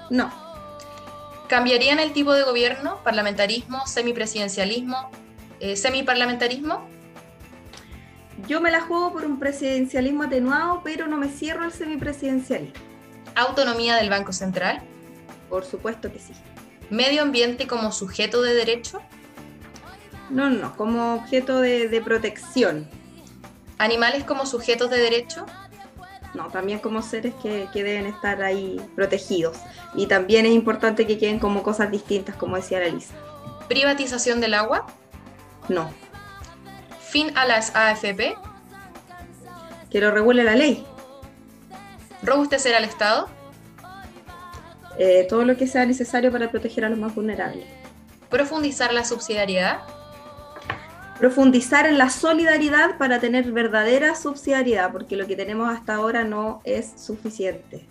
[0.10, 0.32] No.
[1.48, 3.00] ¿Cambiarían el tipo de gobierno?
[3.04, 3.86] ¿Parlamentarismo?
[3.86, 5.12] ¿Semipresidencialismo?
[5.60, 6.88] Eh, ¿Semiparlamentarismo?
[8.48, 12.80] Yo me la juego por un presidencialismo atenuado, pero no me cierro al semipresidencialismo.
[13.36, 14.82] Autonomía del Banco Central.
[15.50, 16.34] Por supuesto que sí.
[16.90, 19.02] Medio ambiente como sujeto de derecho.
[20.32, 22.90] No, no, como objeto de, de protección.
[23.78, 25.46] Animales como sujetos de derecho.
[26.34, 29.58] No, también como seres que, que, deben estar ahí protegidos.
[29.94, 33.14] Y también es importante que queden como cosas distintas, como decía la Lisa.
[33.70, 34.86] ¿Privatización del agua?
[35.70, 35.90] No.
[37.00, 38.36] ¿Fin a las AFP?
[39.90, 40.86] Que lo regule la ley.
[42.22, 43.30] ¿Robustecer al Estado?
[44.98, 47.66] Eh, todo lo que sea necesario para proteger a los más vulnerables.
[48.30, 49.82] ¿Profundizar la subsidiariedad?
[51.20, 56.62] Profundizar en la solidaridad para tener verdadera subsidiariedad, porque lo que tenemos hasta ahora no
[56.66, 57.88] es suficiente.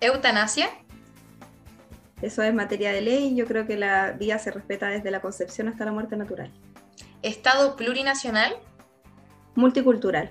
[0.00, 0.68] ¿Eutanasia?
[2.20, 3.34] Eso es materia de ley.
[3.34, 6.52] Yo creo que la vida se respeta desde la concepción hasta la muerte natural.
[7.22, 8.54] ¿Estado plurinacional?
[9.54, 10.30] Multicultural.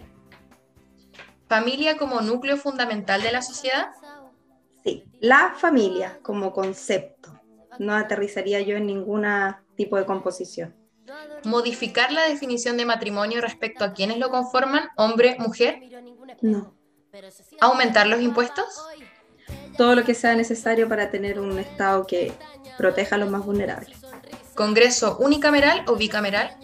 [1.48, 3.88] ¿Familia como núcleo fundamental de la sociedad?
[4.84, 7.34] Sí, la familia como concepto.
[7.80, 9.26] No aterrizaría yo en ningún
[9.76, 10.81] tipo de composición.
[11.44, 15.80] ¿Modificar la definición de matrimonio respecto a quienes lo conforman, hombre, mujer?
[16.42, 16.74] No.
[17.60, 18.66] ¿Aumentar los impuestos?
[19.78, 22.34] Todo lo que sea necesario para tener un Estado que
[22.78, 23.98] proteja a los más vulnerables.
[24.56, 26.56] ¿Congreso unicameral o bicameral?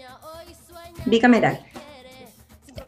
[1.06, 1.65] Bicameral.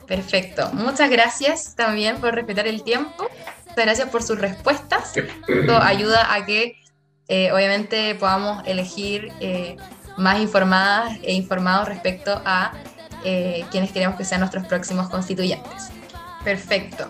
[0.07, 0.69] Perfecto.
[0.73, 3.27] Muchas gracias también por respetar el tiempo.
[3.67, 5.15] Muchas gracias por sus respuestas.
[5.15, 6.79] Esto ayuda a que
[7.27, 9.77] eh, obviamente podamos elegir eh,
[10.19, 12.73] más informadas e informados respecto a
[13.23, 15.89] eh, quienes queremos que sean nuestros próximos constituyentes.
[16.43, 17.09] Perfecto.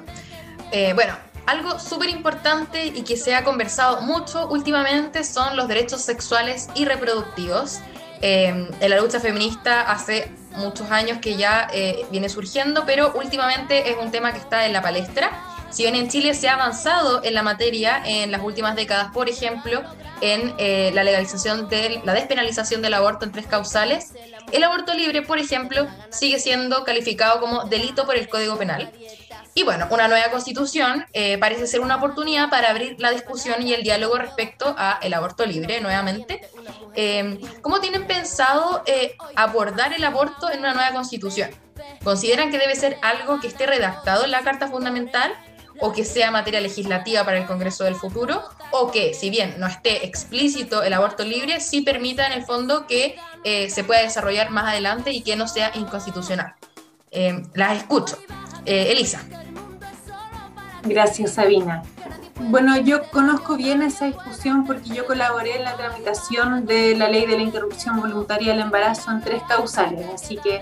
[0.72, 1.14] Eh, bueno,
[1.46, 6.86] algo súper importante y que se ha conversado mucho últimamente son los derechos sexuales y
[6.86, 7.80] reproductivos.
[8.22, 13.90] Eh, en la lucha feminista hace muchos años que ya eh, viene surgiendo, pero últimamente
[13.90, 15.32] es un tema que está en la palestra.
[15.72, 19.30] Si bien en Chile se ha avanzado en la materia en las últimas décadas, por
[19.30, 19.84] ejemplo,
[20.22, 24.14] en eh, la legalización de la despenalización del aborto en tres causales,
[24.52, 28.92] el aborto libre, por ejemplo, sigue siendo calificado como delito por el Código Penal.
[29.54, 33.74] Y bueno, una nueva constitución eh, parece ser una oportunidad para abrir la discusión y
[33.74, 36.42] el diálogo respecto a el aborto libre nuevamente.
[36.96, 38.84] Eh, ¿Cómo tienen pensado
[39.36, 41.52] abordar el aborto en una nueva constitución?
[42.04, 45.34] ¿Consideran que debe ser algo que esté redactado en la Carta Fundamental
[45.82, 48.42] o que sea materia legislativa para el Congreso del futuro?
[48.72, 52.86] ¿O que, si bien no esté explícito el aborto libre, sí permita en el fondo
[52.88, 56.56] que eh, se pueda desarrollar más adelante y que no sea inconstitucional?
[57.12, 58.18] Eh, las escucho.
[58.66, 59.24] Eh, Elisa.
[60.84, 61.84] Gracias, Sabina.
[62.42, 67.26] Bueno, yo conozco bien esa discusión porque yo colaboré en la tramitación de la ley
[67.26, 70.62] de la interrupción voluntaria del embarazo en tres causales, así que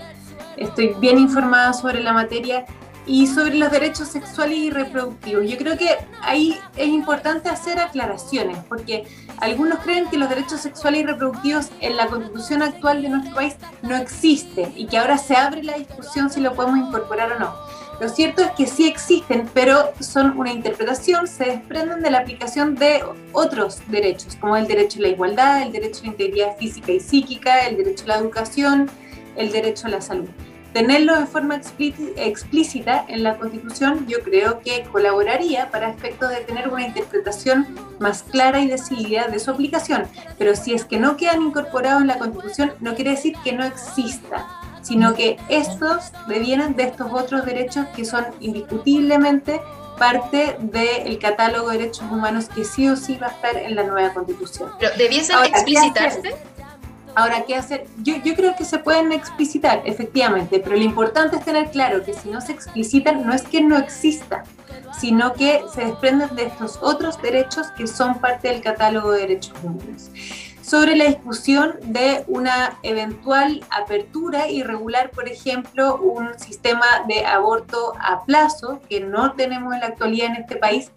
[0.56, 2.66] estoy bien informada sobre la materia
[3.08, 5.48] y sobre los derechos sexuales y reproductivos.
[5.48, 11.00] Yo creo que ahí es importante hacer aclaraciones, porque algunos creen que los derechos sexuales
[11.00, 15.34] y reproductivos en la constitución actual de nuestro país no existen y que ahora se
[15.34, 17.54] abre la discusión si lo podemos incorporar o no.
[17.98, 22.76] Lo cierto es que sí existen, pero son una interpretación, se desprenden de la aplicación
[22.76, 26.92] de otros derechos, como el derecho a la igualdad, el derecho a la integridad física
[26.92, 28.88] y psíquica, el derecho a la educación,
[29.34, 30.28] el derecho a la salud.
[30.72, 36.68] Tenerlo de forma explícita en la Constitución yo creo que colaboraría para efectos de tener
[36.68, 37.66] una interpretación
[37.98, 40.04] más clara y decidida de su aplicación.
[40.36, 43.64] Pero si es que no quedan incorporados en la Constitución, no quiere decir que no
[43.64, 44.46] exista
[44.88, 49.60] sino que estos devienen de estos otros derechos que son indiscutiblemente
[49.98, 53.82] parte del catálogo de derechos humanos que sí o sí va a estar en la
[53.82, 54.70] nueva constitución.
[54.78, 56.36] Pero debiesen Ahora, explicitarse.
[57.08, 57.86] ¿Qué Ahora, ¿qué hacer?
[57.98, 62.14] Yo, yo creo que se pueden explicitar, efectivamente, pero lo importante es tener claro que
[62.14, 64.44] si no se explicitan, no es que no exista,
[64.98, 69.54] sino que se desprenden de estos otros derechos que son parte del catálogo de derechos
[69.62, 70.10] humanos
[70.68, 77.94] sobre la discusión de una eventual apertura y regular, por ejemplo, un sistema de aborto
[77.98, 80.92] a plazo que no tenemos en la actualidad en este país.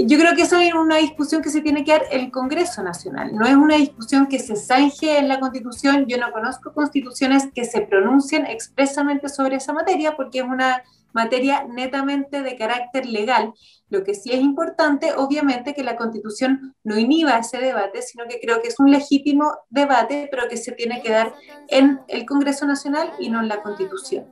[0.00, 3.34] Yo creo que eso es una discusión que se tiene que dar el Congreso Nacional,
[3.34, 6.06] no es una discusión que se zanje en la Constitución.
[6.06, 11.64] Yo no conozco constituciones que se pronuncien expresamente sobre esa materia porque es una materia
[11.64, 13.52] netamente de carácter legal.
[13.90, 18.38] Lo que sí es importante, obviamente, que la Constitución no inhiba ese debate, sino que
[18.38, 21.34] creo que es un legítimo debate, pero que se tiene que dar
[21.66, 24.26] en el Congreso Nacional y no en la Constitución.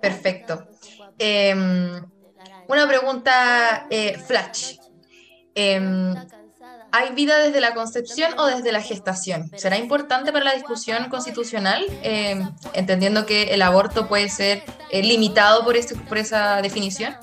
[0.00, 0.68] Perfecto.
[1.18, 1.52] Eh,
[2.72, 4.76] una pregunta eh, flash.
[5.54, 6.14] Eh,
[6.94, 9.50] ¿Hay vida desde la concepción o desde la gestación?
[9.56, 15.64] ¿Será importante para la discusión constitucional, eh, entendiendo que el aborto puede ser eh, limitado
[15.64, 17.16] por, ese, por esa definición?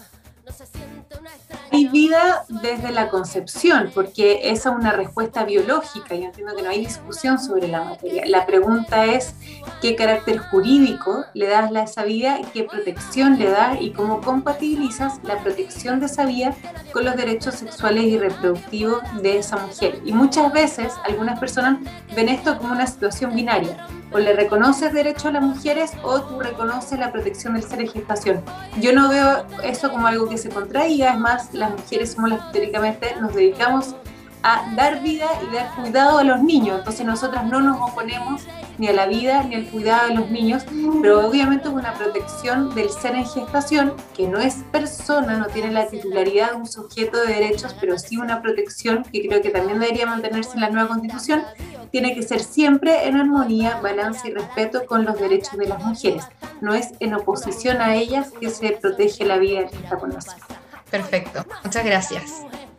[1.71, 6.69] Hay vida desde la concepción, porque esa es una respuesta biológica y entiendo que no
[6.69, 8.23] hay discusión sobre la materia.
[8.25, 9.33] La pregunta es
[9.81, 15.19] qué carácter jurídico le das a esa vida, qué protección le das y cómo compatibilizas
[15.23, 16.55] la protección de esa vida
[16.91, 20.01] con los derechos sexuales y reproductivos de esa mujer.
[20.05, 21.79] Y muchas veces algunas personas
[22.15, 26.39] ven esto como una situación binaria o le reconoces derecho a las mujeres o tú
[26.39, 28.41] reconoces la protección del ser en gestación.
[28.79, 32.45] Yo no veo eso como algo que se contraiga, es más, las mujeres somos las
[32.45, 33.95] que teóricamente nos dedicamos
[34.43, 36.79] a dar vida y dar cuidado a los niños.
[36.79, 38.41] Entonces nosotras no nos oponemos
[38.77, 40.63] ni a la vida ni al cuidado de los niños,
[41.01, 45.71] pero obviamente es una protección del ser en gestación, que no es persona, no tiene
[45.71, 49.79] la titularidad de un sujeto de derechos, pero sí una protección que creo que también
[49.79, 51.43] debería mantenerse en la nueva constitución,
[51.91, 56.23] tiene que ser siempre en armonía, balance y respeto con los derechos de las mujeres.
[56.61, 60.41] No es en oposición a ellas que se protege la vida que está con nosotros.
[60.89, 62.23] Perfecto, muchas gracias.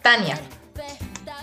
[0.03, 0.39] Tania,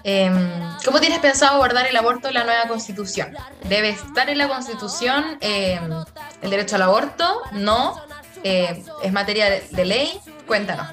[0.03, 0.35] em,
[0.83, 3.35] ¿cómo tienes pensado abordar el aborto en la nueva constitución?
[3.69, 5.91] ¿Debe estar en la constitución em,
[6.41, 7.41] el derecho al aborto?
[7.51, 8.01] ¿No?
[8.43, 10.19] Eh, ¿Es materia de ley?
[10.45, 10.87] Cuéntanos.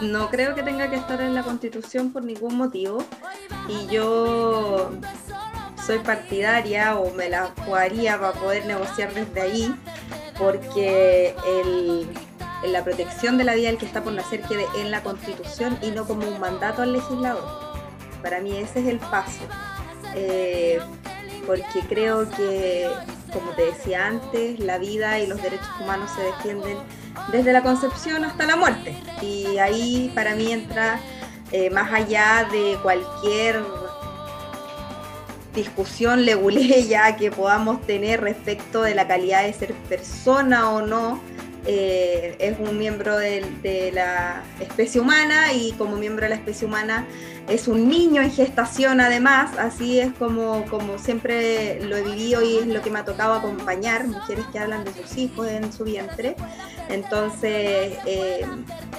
[0.00, 3.04] No creo que tenga que estar en la constitución por ningún motivo
[3.68, 4.90] y yo
[5.86, 9.74] soy partidaria o me la jugaría para poder negociar desde ahí
[10.38, 12.08] porque el,
[12.64, 15.90] la protección de la vida del que está por nacer quede en la constitución y
[15.90, 17.44] no como un mandato al legislador.
[18.22, 19.42] Para mí ese es el paso.
[20.14, 20.80] Eh,
[21.46, 22.88] porque creo que,
[23.32, 26.78] como te decía antes, la vida y los derechos humanos se defienden
[27.32, 28.96] desde la concepción hasta la muerte.
[29.20, 31.00] Y ahí para mí entra
[31.50, 33.62] eh, más allá de cualquier
[35.54, 41.20] discusión leguleya que podamos tener respecto de la calidad de ser persona o no,
[41.66, 47.06] eh, es un miembro de, la especie humana y como miembro de la especie humana
[47.48, 52.58] es un niño en gestación además, así es como, como siempre lo he vivido y
[52.58, 55.84] es lo que me ha tocado acompañar, mujeres que hablan de sus hijos en su
[55.84, 56.36] vientre.
[56.88, 58.46] Entonces, eh,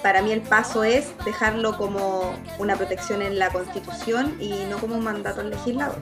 [0.02, 4.95] para mí el paso es dejarlo como una protección en la Constitución y no como
[4.95, 6.02] un mandato al legislador.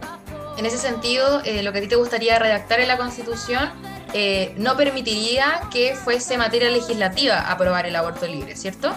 [0.58, 3.70] En ese sentido, eh, lo que a ti te gustaría redactar en la Constitución
[4.14, 8.94] eh, no permitiría que fuese materia legislativa aprobar el aborto libre, ¿cierto?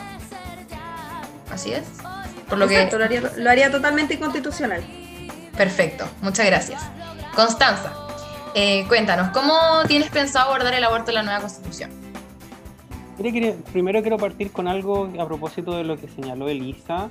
[1.50, 1.85] Así es.
[2.48, 2.90] Por lo que...
[3.37, 4.85] lo haría, totalmente inconstitucional.
[5.57, 6.83] Perfecto, muchas gracias.
[7.35, 7.92] Constanza,
[8.55, 9.55] eh, cuéntanos, ¿cómo
[9.87, 11.90] tienes pensado abordar el aborto en la nueva Constitución?
[13.72, 17.11] Primero quiero partir con algo a propósito de lo que señaló Elisa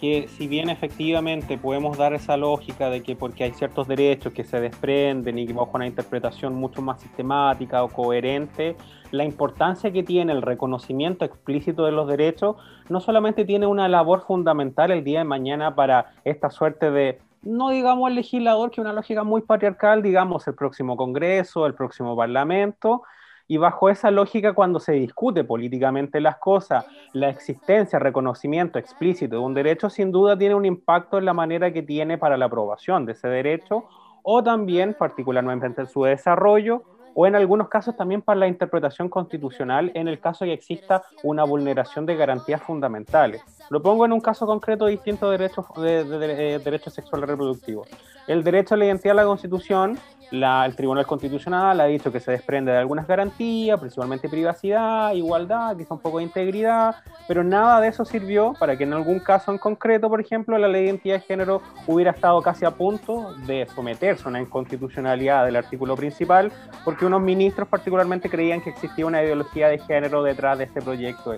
[0.00, 4.44] que si bien efectivamente podemos dar esa lógica de que porque hay ciertos derechos que
[4.44, 8.76] se desprenden y que bajo una interpretación mucho más sistemática o coherente,
[9.10, 12.56] la importancia que tiene el reconocimiento explícito de los derechos
[12.88, 17.70] no solamente tiene una labor fundamental el día de mañana para esta suerte de no
[17.70, 23.02] digamos el legislador, que una lógica muy patriarcal, digamos el próximo Congreso, el próximo Parlamento,
[23.46, 29.42] y bajo esa lógica, cuando se discute políticamente las cosas, la existencia, reconocimiento explícito de
[29.42, 33.04] un derecho, sin duda tiene un impacto en la manera que tiene para la aprobación
[33.04, 33.84] de ese derecho,
[34.22, 36.82] o también, particularmente en su desarrollo,
[37.14, 41.02] o en algunos casos también para la interpretación constitucional en el caso de que exista
[41.22, 43.42] una vulneración de garantías fundamentales.
[43.70, 47.88] Lo pongo en un caso concreto distinto de derechos, de, de, derechos sexuales reproductivos.
[48.26, 49.98] El derecho a la identidad de la Constitución
[50.30, 55.94] el Tribunal Constitucional ha dicho que se desprende de algunas garantías, principalmente privacidad, igualdad, quizá
[55.94, 56.96] un poco de integridad,
[57.28, 60.68] pero nada de eso sirvió para que en algún caso en concreto, por ejemplo, la
[60.68, 65.44] ley de identidad de género hubiera estado casi a punto de someterse a una inconstitucionalidad
[65.44, 66.52] del artículo principal,
[66.84, 71.34] porque unos ministros particularmente creían que existía una ideología de género detrás de este proyecto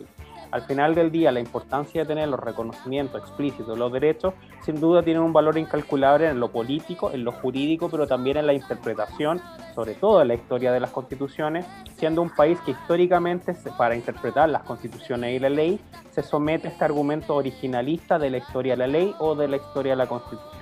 [0.56, 4.32] al final del día la importancia de tener los reconocimientos explícitos de los derechos
[4.64, 8.46] sin duda tiene un valor incalculable en lo político, en lo jurídico, pero también en
[8.46, 9.40] la interpretación,
[9.74, 11.66] sobre todo en la historia de las constituciones,
[11.96, 15.78] siendo un país que históricamente para interpretar las constituciones y la ley
[16.10, 19.56] se somete a este argumento originalista de la historia de la ley o de la
[19.56, 20.55] historia de la constitución.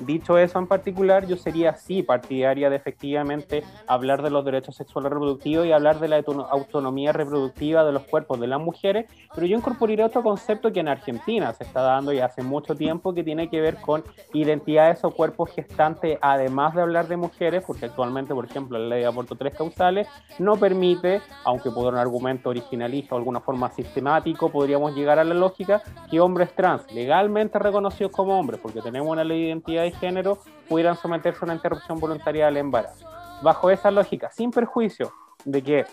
[0.00, 5.10] Dicho eso en particular, yo sería sí partidaria de efectivamente hablar de los derechos sexuales
[5.10, 9.56] reproductivos y hablar de la autonomía reproductiva de los cuerpos de las mujeres, pero yo
[9.56, 13.50] incorporaría otro concepto que en Argentina se está dando ya hace mucho tiempo que tiene
[13.50, 18.44] que ver con identidades o cuerpos gestantes, además de hablar de mujeres, porque actualmente, por
[18.44, 20.06] ejemplo, la ley de aborto tres causales
[20.38, 25.34] no permite, aunque por un argumento originalista o alguna forma sistemático, podríamos llegar a la
[25.34, 30.38] lógica que hombres trans legalmente reconocidos como hombres, porque tenemos una ley de identidad género
[30.68, 33.06] pudieran someterse a una interrupción voluntaria del embarazo.
[33.42, 35.12] Bajo esa lógica, sin perjuicio
[35.44, 35.86] de que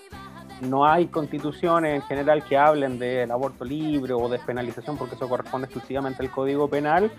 [0.61, 5.65] no hay constituciones en general que hablen del aborto libre o despenalización, porque eso corresponde
[5.65, 7.11] exclusivamente al Código Penal.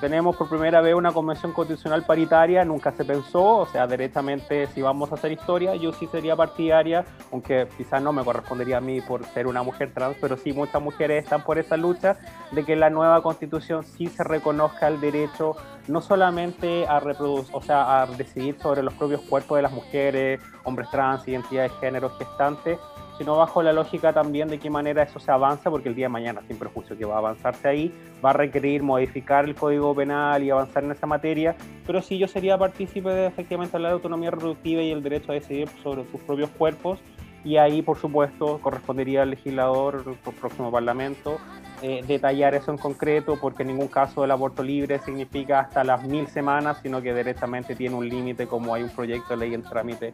[0.00, 4.80] Tenemos por primera vez una convención constitucional paritaria, nunca se pensó, o sea, derechamente si
[4.80, 9.00] vamos a hacer historia, yo sí sería partidaria, aunque quizás no me correspondería a mí
[9.00, 12.16] por ser una mujer trans, pero sí muchas mujeres están por esa lucha
[12.52, 15.56] de que la nueva constitución sí se reconozca el derecho
[15.88, 20.40] no solamente a reproducir, o sea, a decidir sobre los propios cuerpos de las mujeres,
[20.64, 22.78] hombres trans, identidades de género, gestantes,
[23.18, 26.10] sino bajo la lógica también de qué manera eso se avanza, porque el día de
[26.10, 27.92] mañana, sin perjuicio que va a avanzarse ahí,
[28.24, 32.28] va a requerir modificar el código penal y avanzar en esa materia, pero sí yo
[32.28, 36.20] sería partícipe de efectivamente hablar de autonomía reproductiva y el derecho a decidir sobre sus
[36.20, 37.00] propios cuerpos,
[37.48, 41.40] y ahí, por supuesto, correspondería al legislador, el próximo parlamento,
[41.80, 46.02] eh, detallar eso en concreto, porque en ningún caso el aborto libre significa hasta las
[46.02, 49.62] mil semanas, sino que directamente tiene un límite como hay un proyecto de ley en
[49.62, 50.12] trámite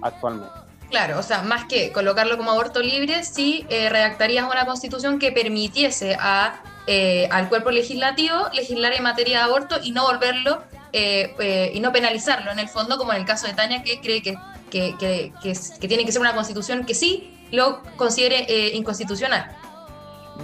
[0.00, 0.54] actualmente.
[0.88, 5.32] Claro, o sea, más que colocarlo como aborto libre, sí eh, redactarías una constitución que
[5.32, 10.62] permitiese a, eh, al cuerpo legislativo legislar en materia de aborto y no volverlo
[10.92, 14.22] eh, y no penalizarlo, en el fondo, como en el caso de Tania, que cree
[14.22, 14.36] que,
[14.98, 19.56] que, que, que tiene que ser una constitución que sí lo considere inconstitucional.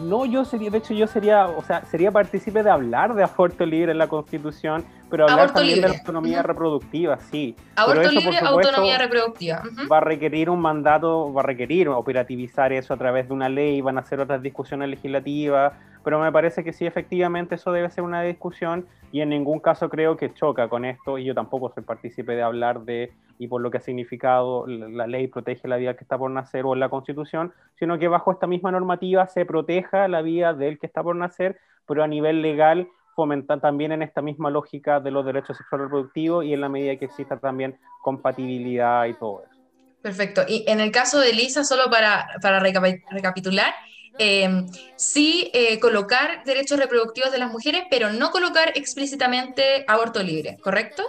[0.00, 3.66] No, yo sería, de hecho, yo sería, o sea, sería partícipe de hablar de aborto
[3.66, 7.54] libre en la Constitución, pero hablar también de la autonomía reproductiva, sí.
[7.76, 9.62] Aborto libre, autonomía reproductiva.
[9.90, 13.82] Va a requerir un mandato, va a requerir operativizar eso a través de una ley,
[13.82, 15.74] van a hacer otras discusiones legislativas,
[16.04, 19.88] pero me parece que sí, efectivamente, eso debe ser una discusión y en ningún caso
[19.88, 23.60] creo que choca con esto y yo tampoco soy partícipe de hablar de y por
[23.60, 26.88] lo que ha significado la ley protege la vida que está por nacer o la
[26.88, 31.16] constitución, sino que bajo esta misma normativa se proteja la vida del que está por
[31.16, 35.86] nacer, pero a nivel legal fomentar también en esta misma lógica de los derechos sexuales
[35.86, 39.60] reproductivos y en la medida que exista también compatibilidad y todo eso.
[40.02, 40.42] Perfecto.
[40.48, 43.72] Y en el caso de Lisa, solo para, para recapitular,
[44.18, 50.58] eh, sí eh, colocar derechos reproductivos de las mujeres, pero no colocar explícitamente aborto libre,
[50.62, 51.02] ¿correcto?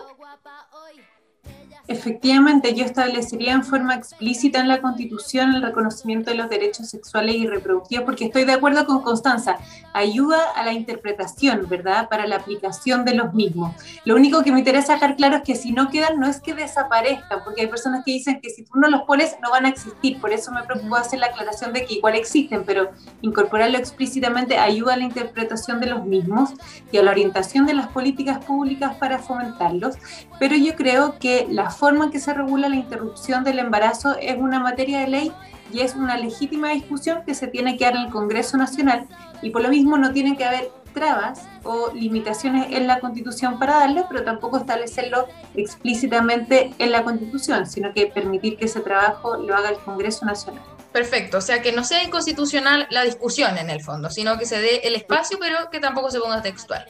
[1.86, 7.36] Efectivamente, yo establecería en forma explícita en la Constitución el reconocimiento de los derechos sexuales
[7.36, 9.58] y reproductivos, porque estoy de acuerdo con Constanza,
[9.94, 13.76] ayuda a la interpretación, ¿verdad?, para la aplicación de los mismos.
[14.06, 16.54] Lo único que me interesa dejar claro es que si no quedan, no es que
[16.54, 19.70] desaparezcan, porque hay personas que dicen que si tú no los pones, no van a
[19.70, 20.22] existir.
[20.22, 24.94] Por eso me preocupa hacer la aclaración de que igual existen, pero incorporarlo explícitamente ayuda
[24.94, 26.52] a la interpretación de los mismos
[26.94, 29.96] y a la orientación de las políticas públicas para fomentarlos.
[30.40, 34.38] Pero yo creo que la forma en que se regula la interrupción del embarazo es
[34.38, 35.32] una materia de ley
[35.72, 39.08] y es una legítima discusión que se tiene que dar en el Congreso Nacional
[39.42, 43.80] y por lo mismo no tiene que haber trabas o limitaciones en la Constitución para
[43.80, 49.56] darlo, pero tampoco establecerlo explícitamente en la Constitución, sino que permitir que ese trabajo lo
[49.56, 50.64] haga el Congreso Nacional.
[50.94, 54.60] Perfecto, o sea que no sea inconstitucional la discusión en el fondo, sino que se
[54.60, 56.86] dé el espacio, pero que tampoco se ponga textual.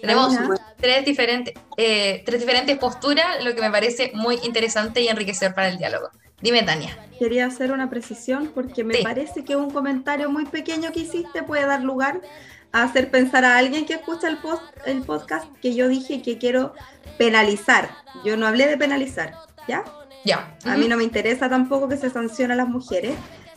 [0.00, 0.34] Tenemos
[0.76, 5.68] tres diferentes, eh, tres diferentes posturas, lo que me parece muy interesante y enriquecedor para
[5.68, 6.10] el diálogo.
[6.42, 6.98] Dime, Tania.
[7.18, 11.64] Quería hacer una precisión porque me parece que un comentario muy pequeño que hiciste puede
[11.64, 12.20] dar lugar
[12.72, 16.36] a hacer pensar a alguien que escucha el, post, el podcast que yo dije que
[16.36, 16.74] quiero
[17.16, 17.90] penalizar.
[18.24, 19.34] Yo no hablé de penalizar,
[19.68, 19.84] ¿ya?
[20.24, 20.56] Ya.
[20.64, 23.14] A mí no me interesa tampoco que se sancione a las mujeres.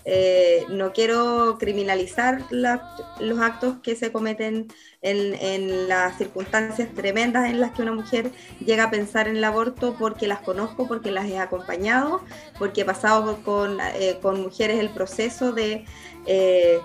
[0.07, 4.67] Eh, no quiero criminalizar los actos que se cometen
[5.01, 8.31] en, las circunstancias tremendas en las que una mujer
[8.63, 12.21] llega a pensar en el aborto porque las conozco, porque las he acompañado,
[12.59, 15.85] porque he pasado con, eh, mujeres el proceso de
[16.27, 16.79] eh,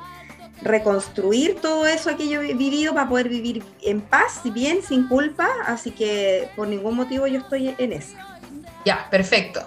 [0.62, 5.48] reconstruir todo eso que yo he vivido para poder vivir en paz, bien, sin culpa,
[5.66, 8.29] así que por ningún motivo yo estoy en esa.
[8.84, 9.66] Ya, perfecto.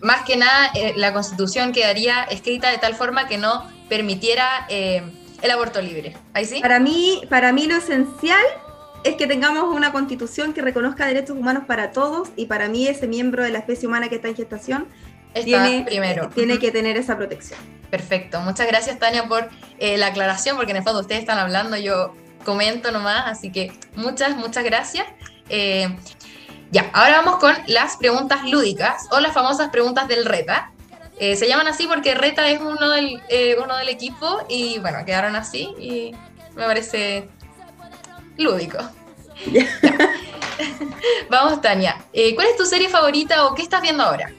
[0.00, 5.02] más que nada, eh, la constitución quedaría escrita de tal forma que no permitiera eh,
[5.42, 6.16] el aborto libre.
[6.34, 6.60] ¿Ahí sí?
[6.60, 8.44] Para mí, para mí lo esencial
[9.04, 13.06] es que tengamos una constitución que reconozca derechos humanos para todos y para mí ese
[13.06, 14.88] miembro de la especie humana que está en gestación
[15.44, 16.28] tiene, primero.
[16.34, 17.58] tiene que tener esa protección.
[17.90, 18.40] Perfecto.
[18.40, 22.14] Muchas gracias, Tania, por eh, la aclaración, porque en el fondo ustedes están hablando, yo
[22.44, 25.06] comento nomás, así que muchas, muchas gracias.
[26.70, 30.72] Ya, ahora vamos con las preguntas lúdicas o las famosas preguntas del RETA.
[31.18, 34.98] Eh, se llaman así porque RETA es uno del, eh, uno del equipo y bueno,
[35.06, 36.14] quedaron así y
[36.54, 37.28] me parece
[38.36, 38.78] lúdico.
[41.30, 41.96] vamos, Tania.
[42.12, 44.30] Eh, ¿Cuál es tu serie favorita o qué estás viendo ahora?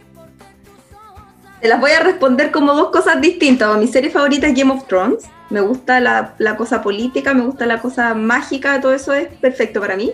[1.60, 3.76] Te las voy a responder como dos cosas distintas.
[3.78, 5.26] Mi serie favorita es Game of Thrones.
[5.50, 9.82] Me gusta la, la cosa política, me gusta la cosa mágica, todo eso es perfecto
[9.82, 10.14] para mí.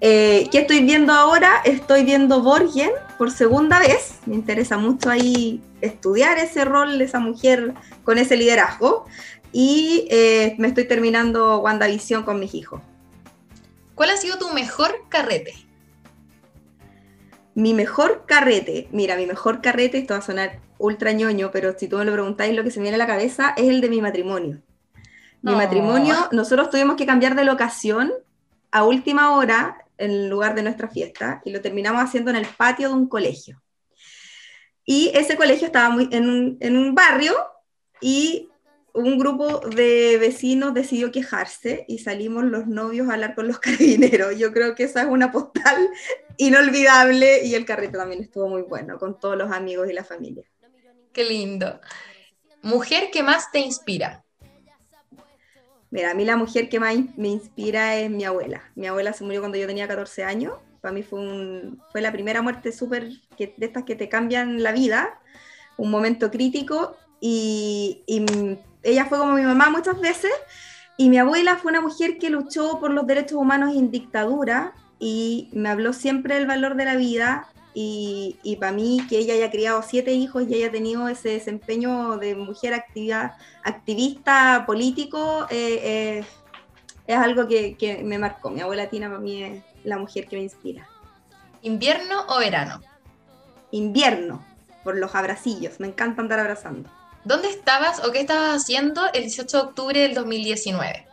[0.00, 1.60] Eh, ¿Qué estoy viendo ahora?
[1.64, 4.18] Estoy viendo Borgen por segunda vez.
[4.26, 7.74] Me interesa mucho ahí estudiar ese rol de esa mujer
[8.04, 9.04] con ese liderazgo.
[9.52, 12.80] Y eh, me estoy terminando WandaVision con mis hijos.
[13.94, 15.52] ¿Cuál ha sido tu mejor carrete?
[17.54, 21.88] Mi mejor carrete, mira, mi mejor carrete, esto va a sonar ultra ñoño, pero si
[21.88, 23.90] tú me lo preguntáis, lo que se me viene a la cabeza es el de
[23.90, 24.62] mi matrimonio.
[25.42, 25.58] Mi No.
[25.58, 28.12] matrimonio, nosotros tuvimos que cambiar de locación
[28.70, 32.88] a última hora en lugar de nuestra fiesta y lo terminamos haciendo en el patio
[32.88, 33.62] de un colegio.
[34.84, 37.34] Y ese colegio estaba muy, en, un, en un barrio
[38.00, 38.48] y
[38.92, 44.36] un grupo de vecinos decidió quejarse y salimos los novios a hablar con los carabineros.
[44.38, 45.88] Yo creo que esa es una postal
[46.38, 50.44] inolvidable y el carrete también estuvo muy bueno con todos los amigos y la familia.
[51.12, 51.80] Qué lindo.
[52.62, 54.24] Mujer que más te inspira.
[55.90, 58.62] Mira, a mí la mujer que más me inspira es mi abuela.
[58.76, 60.54] Mi abuela se murió cuando yo tenía 14 años.
[60.80, 61.20] Para mí fue,
[61.94, 65.20] la primera muerte súper de estas que te cambian la vida,
[65.76, 66.96] un momento crítico.
[67.20, 68.24] Y, y
[68.82, 70.30] ella fue como mi mamá muchas veces.
[70.96, 75.48] Y mi abuela fue una mujer que luchó por los derechos humanos en dictadura y
[75.52, 77.48] me habló siempre del valor de la vida.
[77.72, 82.16] Y, y para mí, que ella haya criado siete hijos y haya tenido ese desempeño
[82.16, 86.24] de mujer activa, activista político eh, eh,
[87.06, 88.50] es algo que, que me marcó.
[88.50, 90.88] Mi abuela Tina para mí es la mujer que me inspira.
[91.62, 92.80] ¿Invierno o verano?
[93.70, 94.44] Invierno,
[94.82, 96.90] por los abracillos, me encanta andar abrazando.
[97.24, 101.06] ¿Dónde estabas o qué estabas haciendo el 18 de octubre del 2019?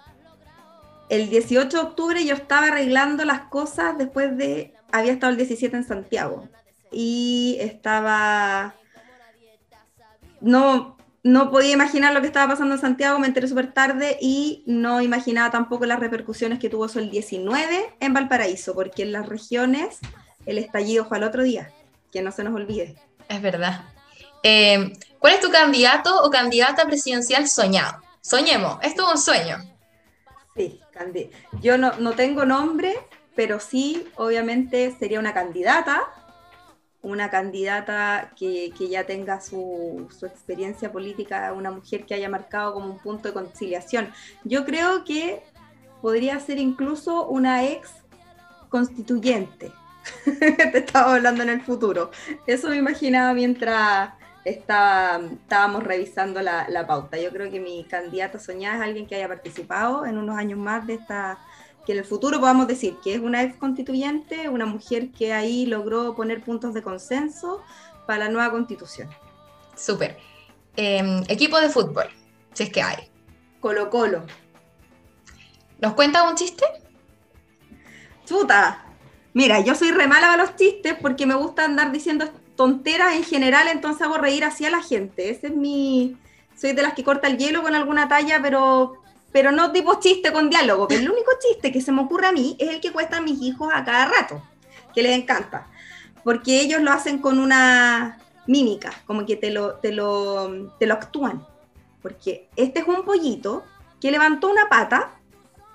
[1.10, 5.76] El 18 de octubre yo estaba arreglando las cosas después de, había estado el 17
[5.76, 6.48] en Santiago
[6.92, 8.76] y estaba,
[10.42, 14.64] no, no podía imaginar lo que estaba pasando en Santiago, me enteré súper tarde y
[14.66, 19.28] no imaginaba tampoco las repercusiones que tuvo eso el 19 en Valparaíso, porque en las
[19.28, 20.00] regiones
[20.46, 21.72] el estallido fue al otro día,
[22.12, 22.96] que no se nos olvide.
[23.28, 23.86] Es verdad.
[24.44, 28.02] Eh, ¿Cuál es tu candidato o candidata presidencial soñado?
[28.22, 29.58] Soñemos, esto es un sueño.
[30.56, 30.80] Sí,
[31.62, 32.96] yo no, no tengo nombre,
[33.38, 36.12] pero sí, obviamente sería una candidata,
[37.04, 42.88] una candidata que, que ya tenga su, experiencia política, una mujer que haya marcado como
[42.88, 44.10] un punto de conciliación.
[44.44, 45.44] Yo creo que
[46.02, 47.92] podría ser incluso una ex
[48.70, 49.72] constituyente.
[50.26, 52.10] Te estaba hablando en el futuro.
[52.48, 54.14] Eso me imaginaba mientras
[54.46, 57.20] estaba, estábamos revisando la pauta.
[57.20, 60.88] Yo creo que mi candidata soñada es alguien que haya participado en unos años más
[60.88, 61.38] de esta,
[61.88, 65.66] que en el futuro podamos decir que es una ex constituyente, una mujer que ahí
[65.66, 67.64] logró poner puntos de consenso
[68.06, 69.10] para la nueva constitución.
[69.74, 70.18] Súper.
[70.76, 72.08] Eh, equipo de fútbol,
[72.52, 73.10] si es que hay.
[73.62, 74.26] Colo Colo.
[75.80, 76.66] ¿Nos cuentas un chiste?
[78.26, 78.86] Chuta.
[79.34, 83.24] Mira, yo soy re mala para los chistes porque me gusta andar diciendo tonteras en
[83.24, 85.30] general, entonces hago reír así a la gente.
[85.30, 86.18] Ese es mi...
[86.54, 88.97] Soy de las que corta el hielo con alguna talla, pero,
[89.32, 90.88] pero no tipo chiste con diálogo.
[90.88, 93.42] Pero el único chiste que se me ocurre a mí es el que cuestan mis
[93.42, 94.42] hijos a cada rato,
[94.94, 95.68] que les encanta.
[96.24, 100.94] Porque ellos lo hacen con una mímica, como que te lo, te lo, te lo
[100.96, 101.46] actúan.
[102.02, 103.64] Porque este es un pollito
[104.02, 105.12] que levantó una pata,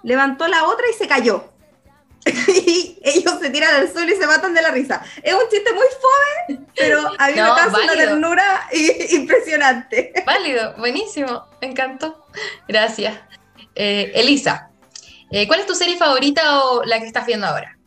[0.03, 1.45] levantó la otra y se cayó.
[2.49, 5.03] y ellos se tiran al suelo y se matan de la risa.
[5.23, 8.09] Es un chiste muy fome, pero a mí me No, causa una válido.
[8.09, 10.13] ternura i- impresionante.
[10.25, 12.25] Válido, buenísimo, me encantó.
[12.69, 13.19] Gracias.
[13.75, 14.71] Eh, Elisa,
[15.31, 17.79] eh, ¿cuál es tu serie favorita o la que estás viendo ahora?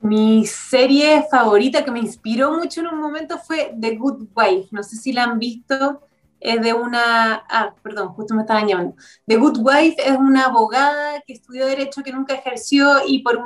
[0.00, 4.68] Mi serie favorita que me inspiró mucho en un momento fue The Good Wife.
[4.70, 6.00] No sé si la han visto.
[6.40, 7.44] Es de una.
[7.50, 8.96] Ah, perdón, justo me estaban llamando.
[9.26, 13.40] The Good Wife es una abogada que estudió Derecho, que nunca ejerció y por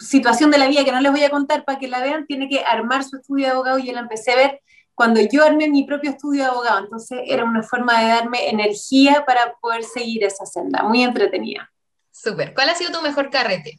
[0.00, 2.48] situación de la vida que no les voy a contar para que la vean, tiene
[2.48, 4.60] que armar su estudio de abogado y yo la empecé a ver
[4.94, 6.78] cuando yo armé mi propio estudio de abogado.
[6.80, 10.82] Entonces era una forma de darme energía para poder seguir esa senda.
[10.82, 11.70] Muy entretenida.
[12.10, 12.54] Súper.
[12.54, 13.78] ¿Cuál ha sido tu mejor carrete?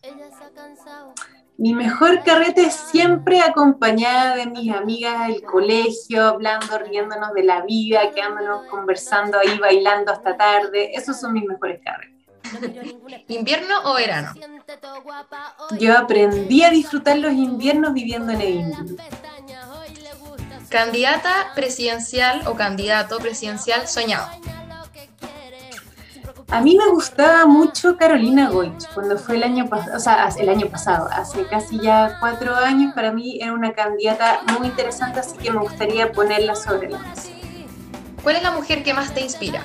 [1.56, 7.62] Mi mejor carrete es siempre acompañada de mis amigas del colegio, hablando, riéndonos de la
[7.62, 10.92] vida, quedándonos conversando ahí, bailando hasta tarde.
[10.96, 12.14] Esos son mis mejores carretes.
[13.28, 14.34] ¿Invierno o verano?
[15.80, 19.04] Yo aprendí a disfrutar los inviernos viviendo en Edimburgo.
[20.74, 24.26] ¿Candidata presidencial o candidato presidencial soñado?
[26.50, 30.50] A mí me gustaba mucho Carolina Goich cuando fue el año pasado, o sea, el
[30.50, 35.38] año pasado, hace casi ya cuatro años, para mí era una candidata muy interesante, así
[35.38, 37.30] que me gustaría ponerla sobre la mesa.
[38.24, 39.62] ¿Cuál es la mujer que más te inspira?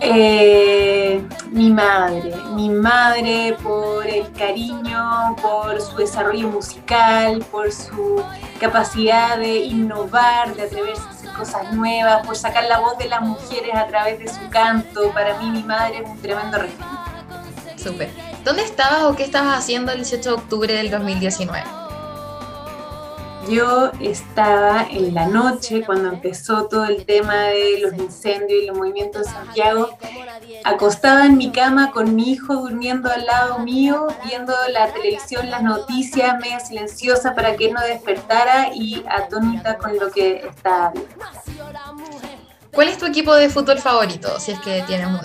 [0.00, 8.22] Eh, mi madre, mi madre por el cariño, por su desarrollo musical, por su
[8.60, 13.22] capacidad de innovar, de atreverse a hacer cosas nuevas, por sacar la voz de las
[13.22, 15.10] mujeres a través de su canto.
[15.12, 17.82] Para mí mi madre es un tremendo referente.
[17.82, 18.10] Súper.
[18.44, 21.85] ¿Dónde estabas o qué estabas haciendo el 18 de octubre del 2019?
[23.48, 28.76] Yo estaba en la noche cuando empezó todo el tema de los incendios y los
[28.76, 29.96] movimientos de Santiago,
[30.64, 35.62] acostada en mi cama con mi hijo durmiendo al lado mío, viendo la televisión, las
[35.62, 41.14] noticias, media silenciosa para que no despertara y atónita con lo que estaba viendo.
[42.72, 45.22] ¿Cuál es tu equipo de fútbol favorito, si es que tienes uno?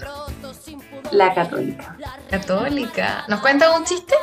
[1.11, 1.97] La católica.
[2.29, 3.25] Católica.
[3.27, 4.15] ¿Nos cuentas un chiste?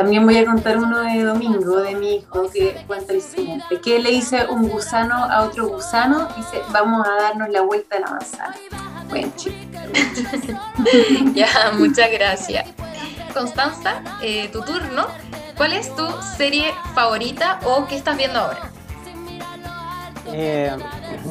[0.00, 3.82] También voy a contar uno de Domingo, de mi hijo, que cuenta el siguiente.
[3.82, 6.26] Que le dice un gusano a otro gusano?
[6.38, 8.56] Dice, vamos a darnos la vuelta a la manzana.
[9.10, 9.56] Buen chico.
[11.34, 12.66] ya, muchas gracias.
[13.34, 15.06] Constanza, eh, tu turno.
[15.58, 18.70] ¿Cuál es tu serie favorita o qué estás viendo ahora?
[20.32, 20.74] Eh,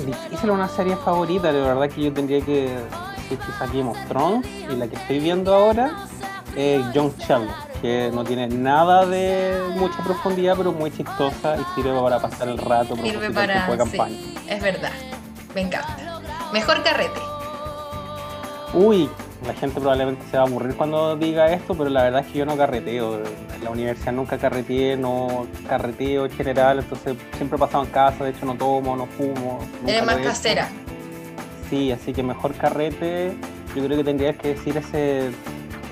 [0.06, 2.70] difícil una serie favorita, de verdad que yo tendría que
[3.18, 6.06] decir quizás Game of Thrones y la que estoy viendo ahora
[6.60, 11.98] es John Sheldon que no tiene nada de mucha profundidad, pero muy chistosa y sirve
[12.00, 12.96] para pasar el rato.
[12.98, 13.66] Sirve para.
[13.78, 14.18] campaña.
[14.48, 14.92] es verdad.
[15.56, 16.22] Me encanta.
[16.52, 17.20] Mejor carrete.
[18.74, 19.10] Uy,
[19.46, 22.40] la gente probablemente se va a aburrir cuando diga esto, pero la verdad es que
[22.40, 23.24] yo no carreteo.
[23.56, 28.24] En la universidad nunca carreteé, no carreteo en general, entonces siempre he pasado en casa,
[28.24, 29.60] de hecho no tomo, no fumo.
[29.88, 30.70] Eres más casera.
[31.70, 33.34] Sí, así que mejor carrete,
[33.76, 35.32] yo creo que tendrías que decir ese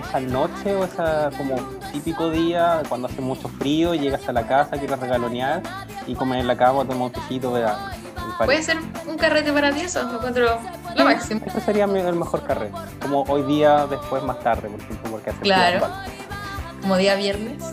[0.08, 1.56] esa noche o esa como
[1.92, 5.62] típico día cuando hace mucho frío, llegas a la casa, quieres regalonear
[6.06, 7.68] y comer en la cama, tomar un tecito de
[8.46, 8.78] Puede ser
[9.08, 10.60] un carrete para ti eso, me encuentro
[10.96, 11.42] lo máximo.
[11.46, 15.40] Ese sería el mejor carrete, como hoy día, después, más tarde, por ejemplo, porque hace
[15.40, 15.88] Claro,
[16.82, 17.64] como día viernes.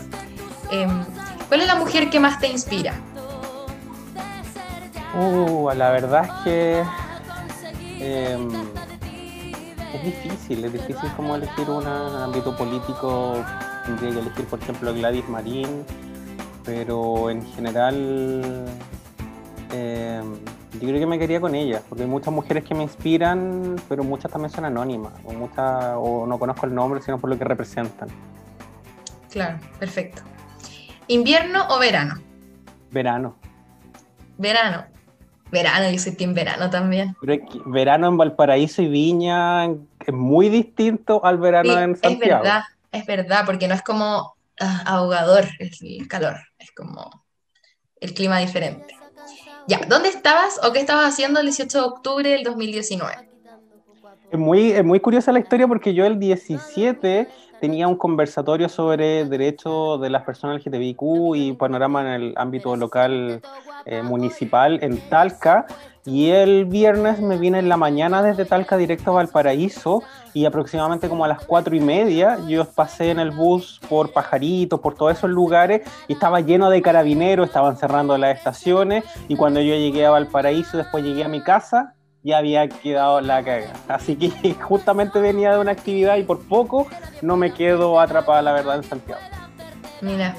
[0.71, 1.03] Em,
[1.47, 2.93] ¿Cuál es la mujer que más te inspira?
[5.13, 6.83] Uh, la verdad es que...
[7.99, 8.49] Em,
[9.93, 13.43] es difícil, es difícil como elegir un ámbito político,
[13.85, 15.85] tendría que elegir por ejemplo Gladys Marín,
[16.63, 18.65] pero en general
[19.71, 20.21] eh,
[20.73, 24.03] yo creo que me quería con ella, porque hay muchas mujeres que me inspiran, pero
[24.03, 27.45] muchas también son anónimas, o, muchas, o no conozco el nombre, sino por lo que
[27.45, 28.09] representan.
[29.31, 30.21] Claro, perfecto.
[31.07, 32.15] ¿Invierno o verano?
[32.91, 33.35] Verano.
[34.37, 34.94] Verano.
[35.51, 37.15] Verano, yo soy en verano también.
[37.65, 42.43] verano en Valparaíso y Viña es muy distinto al verano en Santiago.
[42.43, 47.23] Es verdad, es verdad, porque no es como ah, ahogador el calor, es como
[47.99, 48.95] el clima diferente.
[49.67, 53.29] Ya, ¿dónde estabas o qué estabas haciendo el 18 de octubre del 2019?
[54.31, 57.27] Es muy, es muy curiosa la historia porque yo el 17
[57.65, 61.01] tenía un conversatorio sobre derechos de las personas LGTBIQ
[61.35, 63.41] y panorama en el ámbito local
[63.85, 65.65] eh, municipal en Talca.
[66.05, 70.03] Y el viernes me vine en la mañana desde Talca directo a Valparaíso
[70.35, 74.79] y aproximadamente como a las cuatro y media yo pasé en el bus por Pajaritos,
[74.79, 79.59] por todos esos lugares y estaba lleno de carabineros, estaban cerrando las estaciones y cuando
[79.59, 81.95] yo llegué a Valparaíso después llegué a mi casa
[82.25, 83.71] ya había quedado la caga.
[83.87, 86.87] Así que justamente venía de una actividad y por poco
[87.21, 89.21] no me quedo atrapada, la verdad, en Santiago.
[90.01, 90.35] Mira,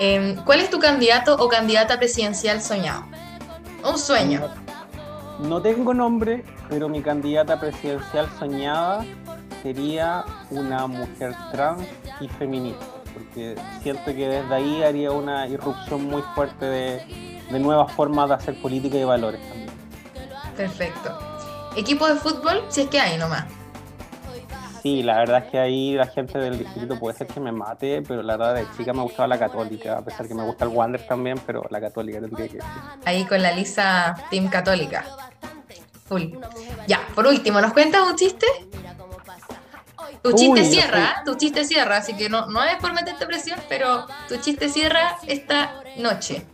[0.00, 3.04] em, ¿cuál es tu candidato o candidata presidencial soñado?
[3.88, 4.48] Un sueño.
[5.38, 9.04] No, tengo nombre, pero mi candidata presidencial soñada
[9.62, 11.86] sería una mujer trans
[12.20, 12.84] y feminista,
[13.14, 18.34] porque siento que desde ahí haría una irrupción muy fuerte de, de nuevas formas de
[18.34, 19.57] hacer política y valores también.
[20.58, 21.16] Perfecto.
[21.76, 22.64] ¿Equipo de fútbol?
[22.68, 23.44] Si es que hay nomás.
[24.82, 28.02] Sí, la verdad es que ahí la gente del distrito puede ser que me mate,
[28.02, 30.72] pero la verdad de chica me gustaba la católica, a pesar que me gusta el
[30.72, 32.70] Wander también, pero la católica tendría que decir.
[33.04, 35.04] Ahí con la Lisa Team Católica.
[36.08, 36.24] Full.
[36.88, 38.46] Ya, por último, ¿nos cuentas un chiste?
[40.22, 44.08] Tu chiste cierra, tu chiste cierra, así que no, no es por meterte presión, pero
[44.28, 46.44] tu chiste cierra esta noche.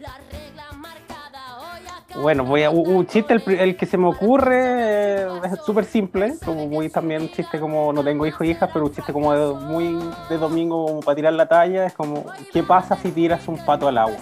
[2.21, 6.69] Bueno, voy a un chiste, el, que se me ocurre eh, es súper simple, como
[6.69, 9.99] muy también chiste como no tengo hijos y hijas, pero un chiste como muy
[10.29, 13.89] de domingo como para tirar la talla, es como ¿qué pasa si tiras un pato
[13.89, 14.17] al agua?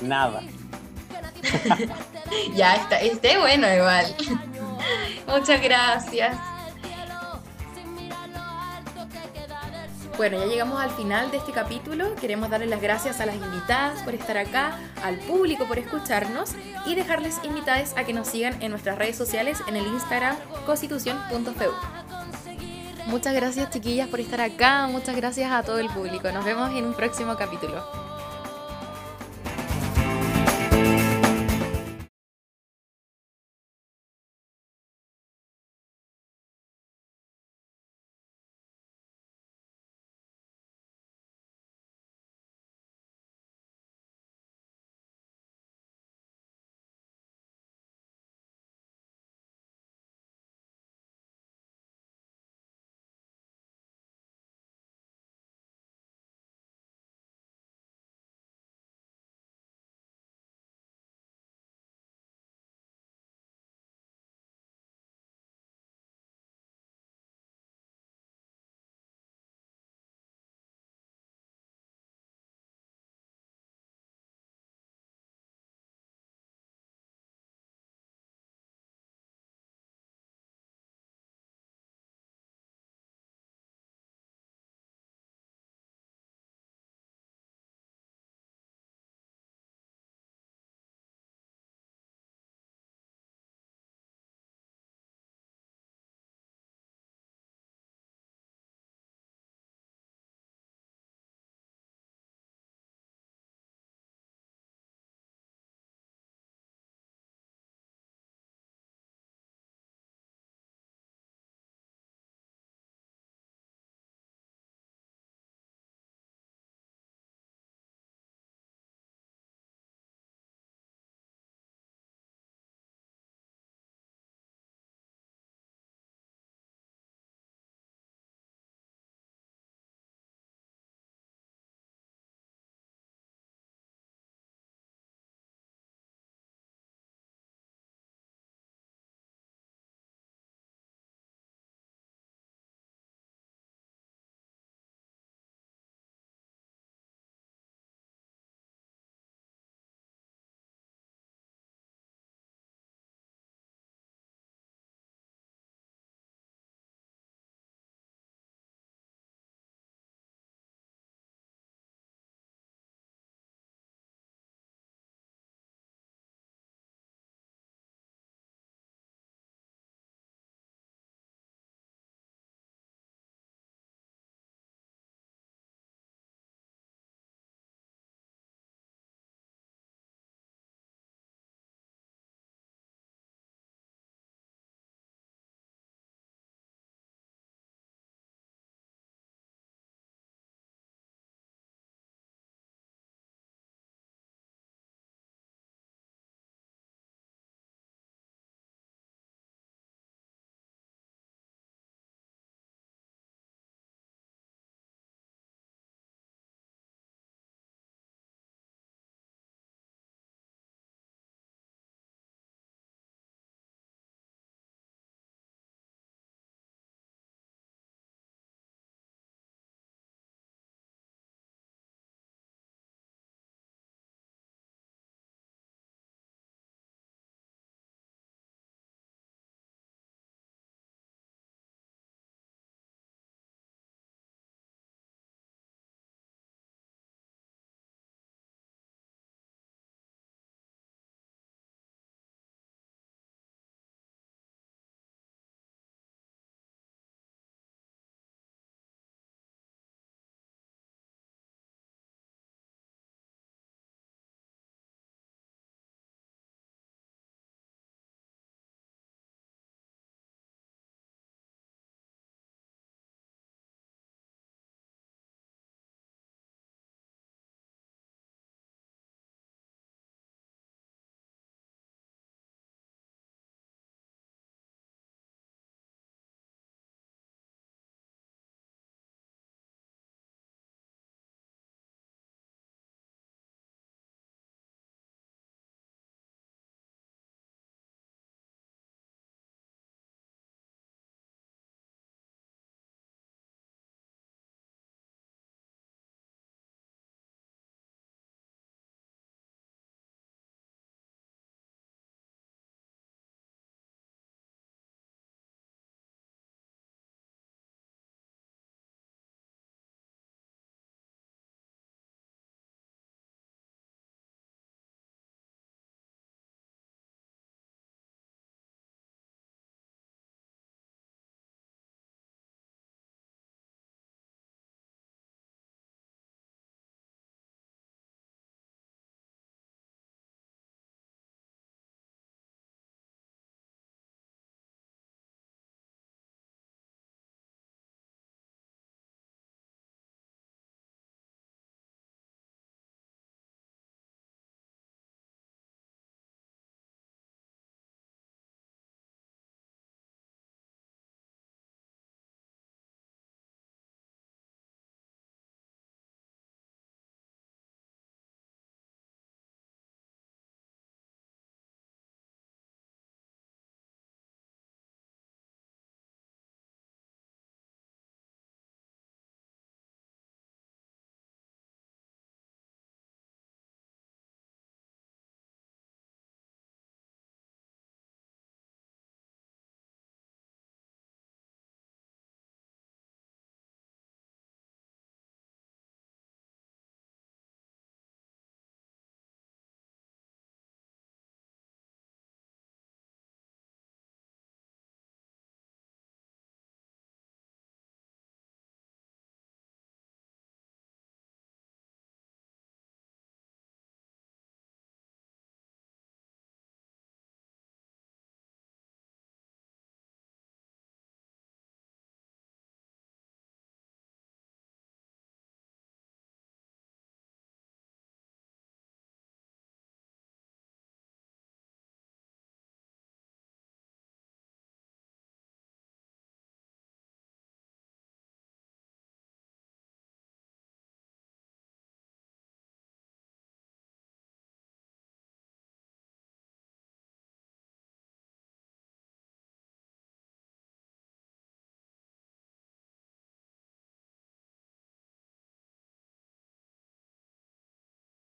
[0.00, 0.42] Nada.
[2.54, 4.06] ya está, esté bueno igual.
[5.26, 6.36] Muchas gracias.
[10.16, 12.14] Bueno, ya llegamos al final de este capítulo.
[12.16, 16.50] Queremos darles las gracias a las invitadas por estar acá, al público por escucharnos
[16.86, 20.36] y dejarles invitadas a que nos sigan en nuestras redes sociales en el Instagram
[20.66, 21.72] constitución.feu.
[23.06, 26.30] Muchas gracias chiquillas por estar acá, muchas gracias a todo el público.
[26.30, 28.11] Nos vemos en un próximo capítulo.